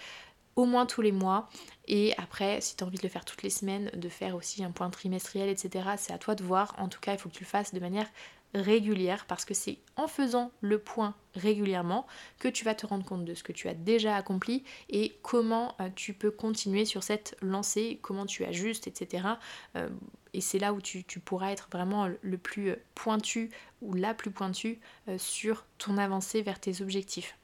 au 0.56 0.64
moins 0.64 0.86
tous 0.86 1.02
les 1.02 1.12
mois. 1.12 1.48
Et 1.88 2.14
après, 2.18 2.60
si 2.60 2.76
tu 2.76 2.84
as 2.84 2.86
envie 2.86 2.98
de 2.98 3.02
le 3.02 3.08
faire 3.08 3.24
toutes 3.24 3.42
les 3.42 3.50
semaines, 3.50 3.90
de 3.94 4.08
faire 4.08 4.34
aussi 4.34 4.64
un 4.64 4.70
point 4.70 4.90
trimestriel, 4.90 5.48
etc., 5.48 5.90
c'est 5.96 6.12
à 6.12 6.18
toi 6.18 6.34
de 6.34 6.44
voir. 6.44 6.74
En 6.78 6.88
tout 6.88 7.00
cas, 7.00 7.12
il 7.12 7.18
faut 7.18 7.28
que 7.28 7.34
tu 7.34 7.44
le 7.44 7.48
fasses 7.48 7.74
de 7.74 7.80
manière 7.80 8.06
régulière 8.54 9.24
parce 9.26 9.44
que 9.44 9.54
c'est 9.54 9.78
en 9.96 10.08
faisant 10.08 10.52
le 10.60 10.78
point 10.78 11.14
régulièrement 11.34 12.06
que 12.38 12.48
tu 12.48 12.64
vas 12.64 12.74
te 12.74 12.86
rendre 12.86 13.04
compte 13.04 13.24
de 13.24 13.34
ce 13.34 13.42
que 13.42 13.52
tu 13.52 13.68
as 13.68 13.74
déjà 13.74 14.16
accompli 14.16 14.64
et 14.90 15.16
comment 15.22 15.74
euh, 15.80 15.88
tu 15.94 16.12
peux 16.12 16.30
continuer 16.30 16.84
sur 16.84 17.02
cette 17.02 17.36
lancée, 17.40 17.98
comment 18.02 18.26
tu 18.26 18.44
ajustes, 18.44 18.86
etc. 18.86 19.26
Euh, 19.76 19.88
et 20.34 20.40
c'est 20.40 20.58
là 20.58 20.72
où 20.72 20.80
tu, 20.80 21.02
pourras 21.24 21.52
être 21.52 21.68
vraiment 21.70 22.08
le 22.20 22.38
plus 22.38 22.74
pointu 22.94 23.50
ou 23.80 23.94
la 23.94 24.14
plus 24.14 24.30
pointue 24.30 24.80
euh, 25.08 25.16
sur 25.18 25.64
ton 25.78 25.98
avancée 25.98 26.42
vers 26.42 26.60
tes 26.60 26.82
objectifs. 26.82 27.36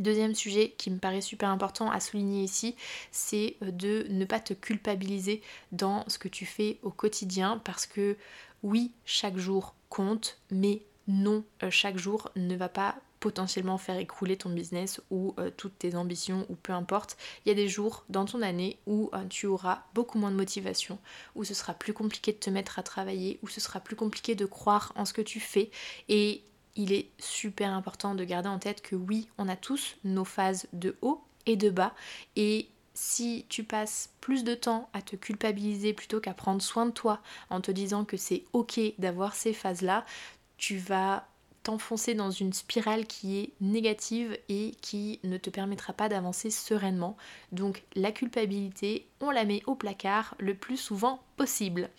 Deuxième 0.00 0.34
sujet 0.34 0.74
qui 0.78 0.90
me 0.90 0.96
paraît 0.96 1.20
super 1.20 1.50
important 1.50 1.90
à 1.90 2.00
souligner 2.00 2.42
ici, 2.42 2.74
c'est 3.10 3.56
euh, 3.62 3.70
de 3.70 4.06
ne 4.08 4.24
pas 4.24 4.40
te 4.40 4.54
culpabiliser 4.54 5.42
dans 5.72 6.08
ce 6.08 6.18
que 6.18 6.28
tu 6.28 6.46
fais 6.46 6.78
au 6.82 6.90
quotidien 6.90 7.60
parce 7.64 7.84
que 7.84 8.16
oui, 8.62 8.92
chaque 9.04 9.36
jour 9.36 9.74
compte, 9.90 10.38
mais 10.50 10.80
non, 11.06 11.44
euh, 11.62 11.70
chaque 11.70 11.98
jour 11.98 12.30
ne 12.34 12.56
va 12.56 12.70
pas 12.70 12.96
potentiellement 13.20 13.76
faire 13.76 13.98
écrouler 13.98 14.38
ton 14.38 14.48
business 14.48 15.02
ou 15.10 15.34
euh, 15.38 15.50
toutes 15.54 15.78
tes 15.78 15.94
ambitions 15.94 16.46
ou 16.48 16.54
peu 16.54 16.72
importe. 16.72 17.18
Il 17.44 17.50
y 17.50 17.52
a 17.52 17.54
des 17.54 17.68
jours 17.68 18.06
dans 18.08 18.24
ton 18.24 18.40
année 18.40 18.78
où 18.86 19.10
tu 19.28 19.44
auras 19.44 19.82
beaucoup 19.92 20.18
moins 20.18 20.30
de 20.30 20.36
motivation, 20.36 20.98
où 21.34 21.44
ce 21.44 21.52
sera 21.52 21.74
plus 21.74 21.92
compliqué 21.92 22.32
de 22.32 22.38
te 22.38 22.48
mettre 22.48 22.78
à 22.78 22.82
travailler, 22.82 23.38
où 23.42 23.48
ce 23.48 23.60
sera 23.60 23.80
plus 23.80 23.96
compliqué 23.96 24.34
de 24.34 24.46
croire 24.46 24.94
en 24.96 25.04
ce 25.04 25.12
que 25.12 25.20
tu 25.20 25.40
fais 25.40 25.70
et 26.08 26.42
il 26.76 26.92
est 26.92 27.08
super 27.18 27.72
important 27.72 28.14
de 28.14 28.24
garder 28.24 28.48
en 28.48 28.58
tête 28.58 28.82
que 28.82 28.96
oui, 28.96 29.28
on 29.38 29.48
a 29.48 29.56
tous 29.56 29.96
nos 30.04 30.24
phases 30.24 30.66
de 30.72 30.96
haut 31.02 31.22
et 31.46 31.56
de 31.56 31.70
bas 31.70 31.94
et 32.36 32.68
si 32.94 33.46
tu 33.48 33.64
passes 33.64 34.10
plus 34.20 34.44
de 34.44 34.54
temps 34.54 34.90
à 34.92 35.00
te 35.00 35.16
culpabiliser 35.16 35.94
plutôt 35.94 36.20
qu'à 36.20 36.34
prendre 36.34 36.60
soin 36.60 36.86
de 36.86 36.90
toi 36.90 37.20
en 37.48 37.60
te 37.60 37.70
disant 37.70 38.04
que 38.04 38.16
c'est 38.16 38.44
ok 38.52 38.78
d'avoir 38.98 39.34
ces 39.34 39.52
phases-là, 39.52 40.04
tu 40.58 40.76
vas 40.76 41.26
t'enfoncer 41.62 42.14
dans 42.14 42.30
une 42.30 42.52
spirale 42.52 43.06
qui 43.06 43.38
est 43.38 43.52
négative 43.60 44.38
et 44.48 44.72
qui 44.80 45.20
ne 45.24 45.36
te 45.36 45.50
permettra 45.50 45.92
pas 45.92 46.08
d'avancer 46.08 46.50
sereinement. 46.50 47.16
Donc 47.52 47.82
la 47.94 48.12
culpabilité, 48.12 49.06
on 49.20 49.30
la 49.30 49.44
met 49.44 49.62
au 49.66 49.74
placard 49.74 50.34
le 50.38 50.54
plus 50.54 50.78
souvent 50.78 51.22
possible. 51.36 51.90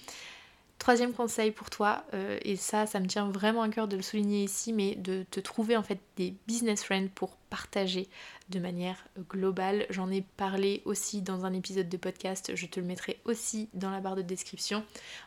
Troisième 0.81 1.13
conseil 1.13 1.51
pour 1.51 1.69
toi, 1.69 2.03
euh, 2.15 2.39
et 2.41 2.55
ça, 2.55 2.87
ça 2.87 2.99
me 2.99 3.05
tient 3.05 3.29
vraiment 3.29 3.61
à 3.61 3.69
cœur 3.69 3.87
de 3.87 3.95
le 3.95 4.01
souligner 4.01 4.43
ici, 4.43 4.73
mais 4.73 4.95
de 4.95 5.23
te 5.29 5.39
trouver 5.39 5.77
en 5.77 5.83
fait 5.83 5.99
des 6.17 6.33
business 6.47 6.83
friends 6.83 7.09
pour 7.13 7.35
partager 7.51 8.09
de 8.49 8.57
manière 8.57 9.05
globale. 9.29 9.85
J'en 9.91 10.09
ai 10.09 10.23
parlé 10.37 10.81
aussi 10.85 11.21
dans 11.21 11.45
un 11.45 11.53
épisode 11.53 11.87
de 11.87 11.97
podcast, 11.97 12.53
je 12.55 12.65
te 12.65 12.79
le 12.79 12.87
mettrai 12.87 13.19
aussi 13.25 13.69
dans 13.75 13.91
la 13.91 13.99
barre 13.99 14.15
de 14.15 14.23
description. 14.23 14.83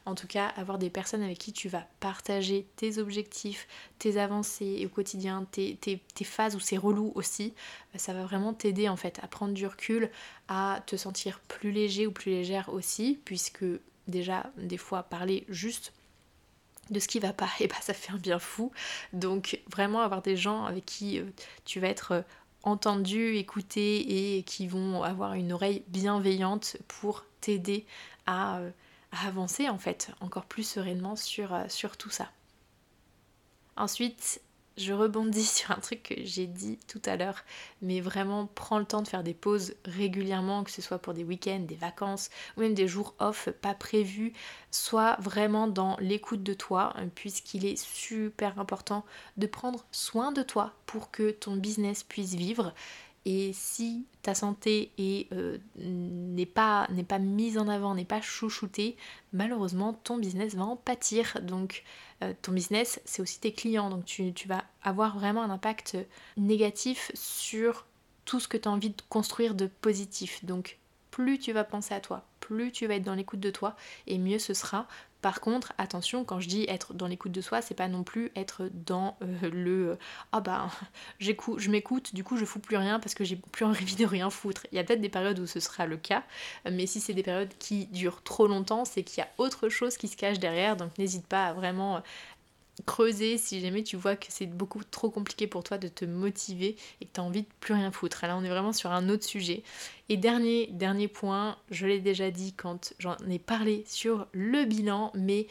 En 0.07 0.17
tout 0.17 0.27
cas, 0.27 0.49
avoir 0.57 0.79
des 0.79 0.91
personnes 0.91 1.23
avec 1.23 1.39
qui 1.39 1.53
tu 1.53 1.69
vas 1.69 1.87
partager 2.01 2.67
tes 2.75 2.99
objectifs, 2.99 3.69
tes 4.01 4.19
avancées 4.19 4.85
au 4.85 4.89
quotidien, 4.89 5.47
tes, 5.53 5.77
tes 5.77 6.25
phases 6.25 6.57
où 6.57 6.61
c'est 6.61 6.77
relou 6.77 7.13
aussi, 7.15 7.55
euh, 7.95 7.99
ça 7.99 8.13
va 8.13 8.25
vraiment 8.25 8.55
t'aider 8.55 8.89
en 8.89 8.97
fait 8.97 9.21
à 9.23 9.29
prendre 9.29 9.55
du 9.55 9.69
recul, 9.69 10.11
à 10.49 10.83
te 10.85 10.97
sentir 10.97 11.39
plus 11.47 11.71
léger 11.71 12.09
ou 12.09 12.11
plus 12.11 12.33
légère 12.33 12.71
aussi, 12.71 13.21
puisque 13.25 13.65
déjà 14.09 14.51
des 14.57 14.77
fois 14.77 15.03
parler 15.03 15.45
juste 15.49 15.93
de 16.91 17.01
ce 17.01 17.09
qui 17.09 17.19
va 17.19 17.33
pas, 17.33 17.49
et 17.61 17.67
bah 17.67 17.77
ça 17.81 17.95
fait 17.95 18.13
un 18.13 18.19
bien 18.19 18.39
fou. 18.39 18.71
Donc 19.13 19.61
vraiment 19.71 20.01
avoir 20.01 20.23
des 20.23 20.37
gens 20.37 20.65
avec 20.65 20.85
qui 20.85 21.19
euh, 21.19 21.25
tu 21.65 21.81
vas 21.81 21.89
être 21.89 22.13
euh, 22.13 22.23
entendu, 22.63 23.37
écouté 23.37 24.37
et 24.37 24.43
qui 24.43 24.67
vont 24.67 25.03
avoir 25.03 25.35
une 25.35 25.53
oreille 25.53 25.83
bienveillante 25.89 26.77
pour 26.89 27.25
t'aider 27.41 27.87
à, 28.27 28.59
euh, 28.59 28.71
avancer 29.27 29.69
en 29.69 29.79
fait 29.79 30.11
encore 30.21 30.45
plus 30.45 30.67
sereinement 30.67 31.15
sur 31.17 31.97
tout 31.97 32.11
ça. 32.11 32.31
Ensuite, 33.77 34.41
je 34.77 34.93
rebondis 34.93 35.45
sur 35.45 35.71
un 35.71 35.81
truc 35.81 36.03
que 36.03 36.15
j'ai 36.25 36.47
dit 36.47 36.79
tout 36.89 37.03
à 37.05 37.17
l'heure, 37.17 37.45
mais 37.83 38.01
vraiment 38.01 38.49
prends 38.55 38.79
le 38.79 38.85
temps 38.85 39.03
de 39.03 39.09
faire 39.09 39.23
des 39.23 39.35
pauses 39.35 39.75
régulièrement, 39.85 40.65
que 40.65 40.71
ce 40.71 40.83
soit 40.83 40.99
pour 40.99 41.15
des 41.15 41.25
week-ends, 41.25 41.61
des 41.61 41.75
vacances 41.75 42.31
ou 42.57 42.61
même 42.61 42.75
des 42.75 42.89
jours 42.89 43.15
off 43.19 43.49
pas 43.61 43.75
prévus. 43.75 44.33
Sois 44.71 45.17
vraiment 45.21 45.69
dans 45.69 45.97
l'écoute 46.01 46.43
de 46.43 46.55
toi, 46.55 46.95
puisqu'il 47.15 47.65
est 47.67 47.77
super 47.77 48.59
important 48.59 49.05
de 49.37 49.47
prendre 49.47 49.85
soin 49.93 50.33
de 50.33 50.43
toi 50.43 50.75
pour 50.87 51.11
que 51.11 51.31
ton 51.31 51.57
business 51.57 52.03
puisse 52.03 52.35
vivre. 52.35 52.75
Et 53.27 53.53
si 53.55 54.05
ta 54.23 54.35
santé 54.35 54.91
euh, 55.01 55.59
n'est 55.77 56.47
pas, 56.47 56.89
mise 57.19 57.57
en 57.57 57.69
avant, 57.69 57.95
n'est 57.95 58.05
pas 58.05 58.21
chouchoutée, 58.21 58.97
malheureusement 59.33 59.95
ton 59.95 60.19
business 60.19 60.55
va 60.55 60.65
en 60.65 60.77
pâtir. 60.77 61.41
Donc 61.43 61.85
euh, 62.23 62.35
ton 62.43 62.53
business, 62.53 63.01
c'est 63.05 63.23
aussi 63.23 63.41
tes 63.41 63.53
clients. 63.53 63.89
Donc 63.89 64.05
tu, 64.05 64.33
tu, 64.35 64.47
vas 64.47 64.65
avoir 64.83 65.19
vraiment 65.19 65.43
un 65.43 65.51
impact 65.51 65.97
négatif 66.37 67.11
sur 67.15 67.87
tout 68.27 68.41
ce 68.41 68.49
que 68.49 68.57
tu 68.57 68.69
as 68.69 68.73
envie 68.73 68.91
de 68.91 69.03
construire 69.09 69.55
de 69.55 69.67
positif. 69.67 70.45
Donc 70.45 70.79
plus 71.11 71.39
tu 71.39 71.53
vas 71.53 71.65
penser 71.65 71.95
à 71.95 72.01
toi, 72.01 72.27
plus 72.41 72.73
tu 72.73 72.87
vas 72.87 72.97
être 72.97 73.05
dans 73.05 73.15
l'écoute 73.15 73.41
de 73.41 73.51
toi, 73.51 73.77
et 74.07 74.19
mieux 74.19 74.39
ce 74.39 74.53
sera. 74.53 74.87
Par 75.25 75.41
contre, 75.41 75.73
attention, 75.79 76.23
quand 76.23 76.39
je 76.39 76.49
dis 76.49 76.67
être 76.69 76.93
dans 76.93 77.07
l'écoute 77.07 77.33
de 77.33 77.41
soi, 77.41 77.63
c'est 77.63 77.73
pas 77.73 77.89
non 77.89 78.05
plus 78.05 78.31
être 78.37 78.69
dans 78.75 79.17
euh, 79.23 79.49
le 79.51 79.99
ah 80.33 80.43
bah 80.43 80.69
j'écoute, 81.19 81.61
je 81.61 81.71
m'écoute, 81.71 82.15
du 82.15 82.23
coup 82.23 82.37
je 82.37 82.45
fous 82.45 82.59
plus 82.59 82.77
rien 82.77 83.01
parce 83.01 83.15
que 83.15 83.25
j'ai 83.25 83.37
plus 83.37 83.65
envie 83.65 83.97
de 83.97 84.05
rien 84.05 84.29
foutre. 84.29 84.67
Il 84.71 84.77
y 84.77 84.79
a 84.79 84.85
peut-être 84.85 85.01
des 85.01 85.09
périodes 85.09 85.39
où 85.39 85.47
ce 85.47 85.61
sera 85.61 85.87
le 85.87 85.97
cas, 85.97 86.25
mais 86.71 86.85
si 86.85 87.01
c'est 87.01 87.15
des 87.15 87.23
périodes 87.23 87.55
qui 87.59 87.87
durent 87.87 88.23
trop 88.23 88.47
longtemps, 88.47 88.85
c'est 88.85 89.03
qu'il 89.03 89.21
y 89.21 89.23
a 89.23 89.29
autre 89.39 89.71
chose 89.71 89.97
qui 89.97 90.09
se 90.09 90.17
cache 90.19 90.39
derrière, 90.39 90.77
donc 90.77 90.91
n'hésite 90.99 91.27
pas 91.27 91.47
à 91.47 91.53
vraiment 91.55 92.03
creuser 92.87 93.39
si 93.39 93.61
jamais 93.61 93.83
tu 93.83 93.97
vois 93.97 94.17
que 94.17 94.27
c'est 94.29 94.47
beaucoup 94.47 94.83
trop 94.85 95.11
compliqué 95.11 95.47
pour 95.47 95.63
toi 95.63 95.79
de 95.79 95.89
te 95.89 96.05
motiver 96.05 96.77
et 97.01 97.07
que 97.07 97.13
tu 97.13 97.21
as 97.21 97.25
envie 97.25 97.43
de 97.43 97.49
plus 97.61 97.75
rien 97.75 97.91
foutre. 97.91 98.27
Là, 98.27 98.37
on 98.37 98.45
est 98.45 98.49
vraiment 98.49 98.73
sur 98.73 98.91
un 98.91 99.09
autre 99.09 99.25
sujet. 99.25 99.63
Et 100.09 100.17
dernier, 100.17 100.69
dernier 100.73 101.09
point, 101.09 101.57
je 101.71 101.87
l'ai 101.87 102.01
déjà 102.01 102.31
dit 102.31 102.53
quand 102.53 102.95
j'en 102.99 103.17
ai 103.31 103.39
parlé 103.39 103.85
sur 103.87 104.27
le 104.33 104.65
bilan, 104.65 105.13
mais 105.15 105.47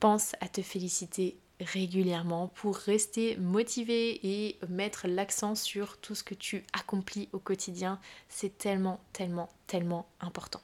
pense 0.00 0.34
à 0.40 0.48
te 0.48 0.62
féliciter 0.62 1.36
régulièrement 1.60 2.48
pour 2.48 2.76
rester 2.76 3.36
motivé 3.36 4.18
et 4.26 4.58
mettre 4.68 5.06
l'accent 5.06 5.54
sur 5.54 5.98
tout 5.98 6.14
ce 6.14 6.24
que 6.24 6.34
tu 6.34 6.64
accomplis 6.72 7.28
au 7.32 7.38
quotidien. 7.38 8.00
C'est 8.28 8.58
tellement, 8.58 9.00
tellement, 9.12 9.48
tellement 9.66 10.08
important. 10.20 10.60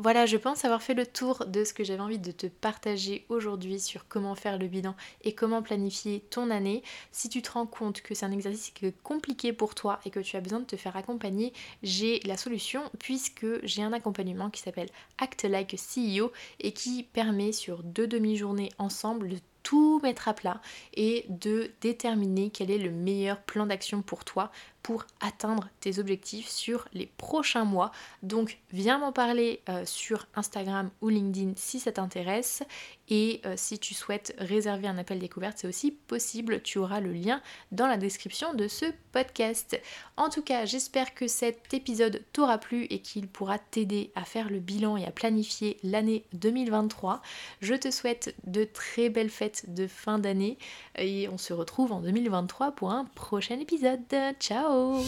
Voilà, 0.00 0.26
je 0.26 0.36
pense 0.36 0.64
avoir 0.64 0.80
fait 0.80 0.94
le 0.94 1.04
tour 1.04 1.44
de 1.44 1.64
ce 1.64 1.74
que 1.74 1.82
j'avais 1.82 1.98
envie 1.98 2.20
de 2.20 2.30
te 2.30 2.46
partager 2.46 3.26
aujourd'hui 3.28 3.80
sur 3.80 4.06
comment 4.06 4.36
faire 4.36 4.56
le 4.56 4.68
bilan 4.68 4.94
et 5.22 5.34
comment 5.34 5.60
planifier 5.60 6.20
ton 6.30 6.52
année. 6.52 6.84
Si 7.10 7.28
tu 7.28 7.42
te 7.42 7.50
rends 7.50 7.66
compte 7.66 8.00
que 8.00 8.14
c'est 8.14 8.24
un 8.24 8.30
exercice 8.30 8.72
compliqué 9.02 9.52
pour 9.52 9.74
toi 9.74 9.98
et 10.04 10.10
que 10.10 10.20
tu 10.20 10.36
as 10.36 10.40
besoin 10.40 10.60
de 10.60 10.66
te 10.66 10.76
faire 10.76 10.96
accompagner, 10.96 11.52
j'ai 11.82 12.20
la 12.20 12.36
solution 12.36 12.80
puisque 13.00 13.44
j'ai 13.64 13.82
un 13.82 13.92
accompagnement 13.92 14.50
qui 14.50 14.62
s'appelle 14.62 14.88
Act 15.18 15.42
Like 15.42 15.74
CEO 15.74 16.30
et 16.60 16.70
qui 16.70 17.02
permet 17.02 17.50
sur 17.50 17.82
deux 17.82 18.06
demi-journées 18.06 18.70
ensemble 18.78 19.30
de 19.30 19.38
tout 19.64 19.98
mettre 20.04 20.28
à 20.28 20.34
plat 20.34 20.60
et 20.94 21.26
de 21.28 21.72
déterminer 21.80 22.50
quel 22.50 22.70
est 22.70 22.78
le 22.78 22.92
meilleur 22.92 23.42
plan 23.42 23.66
d'action 23.66 24.00
pour 24.00 24.24
toi 24.24 24.52
pour 24.82 25.04
atteindre 25.20 25.68
tes 25.80 25.98
objectifs 25.98 26.48
sur 26.48 26.88
les 26.92 27.06
prochains 27.18 27.64
mois. 27.64 27.90
Donc 28.22 28.58
viens 28.72 28.98
m'en 28.98 29.12
parler 29.12 29.60
euh, 29.68 29.84
sur 29.84 30.26
Instagram 30.34 30.90
ou 31.02 31.08
LinkedIn 31.08 31.52
si 31.56 31.80
ça 31.80 31.92
t'intéresse. 31.92 32.62
Et 33.10 33.40
euh, 33.46 33.54
si 33.56 33.78
tu 33.78 33.94
souhaites 33.94 34.34
réserver 34.38 34.86
un 34.86 34.98
appel 34.98 35.18
découverte, 35.18 35.58
c'est 35.58 35.68
aussi 35.68 35.92
possible. 35.92 36.62
Tu 36.62 36.78
auras 36.78 37.00
le 37.00 37.12
lien 37.12 37.40
dans 37.72 37.86
la 37.86 37.96
description 37.96 38.54
de 38.54 38.68
ce 38.68 38.86
podcast. 39.12 39.80
En 40.16 40.28
tout 40.28 40.42
cas, 40.42 40.64
j'espère 40.66 41.14
que 41.14 41.26
cet 41.26 41.72
épisode 41.72 42.22
t'aura 42.32 42.58
plu 42.58 42.84
et 42.84 43.00
qu'il 43.00 43.28
pourra 43.28 43.58
t'aider 43.58 44.12
à 44.14 44.24
faire 44.24 44.50
le 44.50 44.58
bilan 44.58 44.96
et 44.96 45.04
à 45.04 45.10
planifier 45.10 45.78
l'année 45.82 46.24
2023. 46.34 47.22
Je 47.60 47.74
te 47.74 47.90
souhaite 47.90 48.34
de 48.44 48.64
très 48.64 49.08
belles 49.08 49.30
fêtes 49.30 49.74
de 49.74 49.86
fin 49.86 50.18
d'année 50.18 50.58
et 50.96 51.28
on 51.28 51.38
se 51.38 51.52
retrouve 51.52 51.92
en 51.92 52.00
2023 52.00 52.72
pour 52.72 52.90
un 52.92 53.04
prochain 53.06 53.58
épisode. 53.58 54.00
Ciao 54.38 54.77
show. 54.78 55.02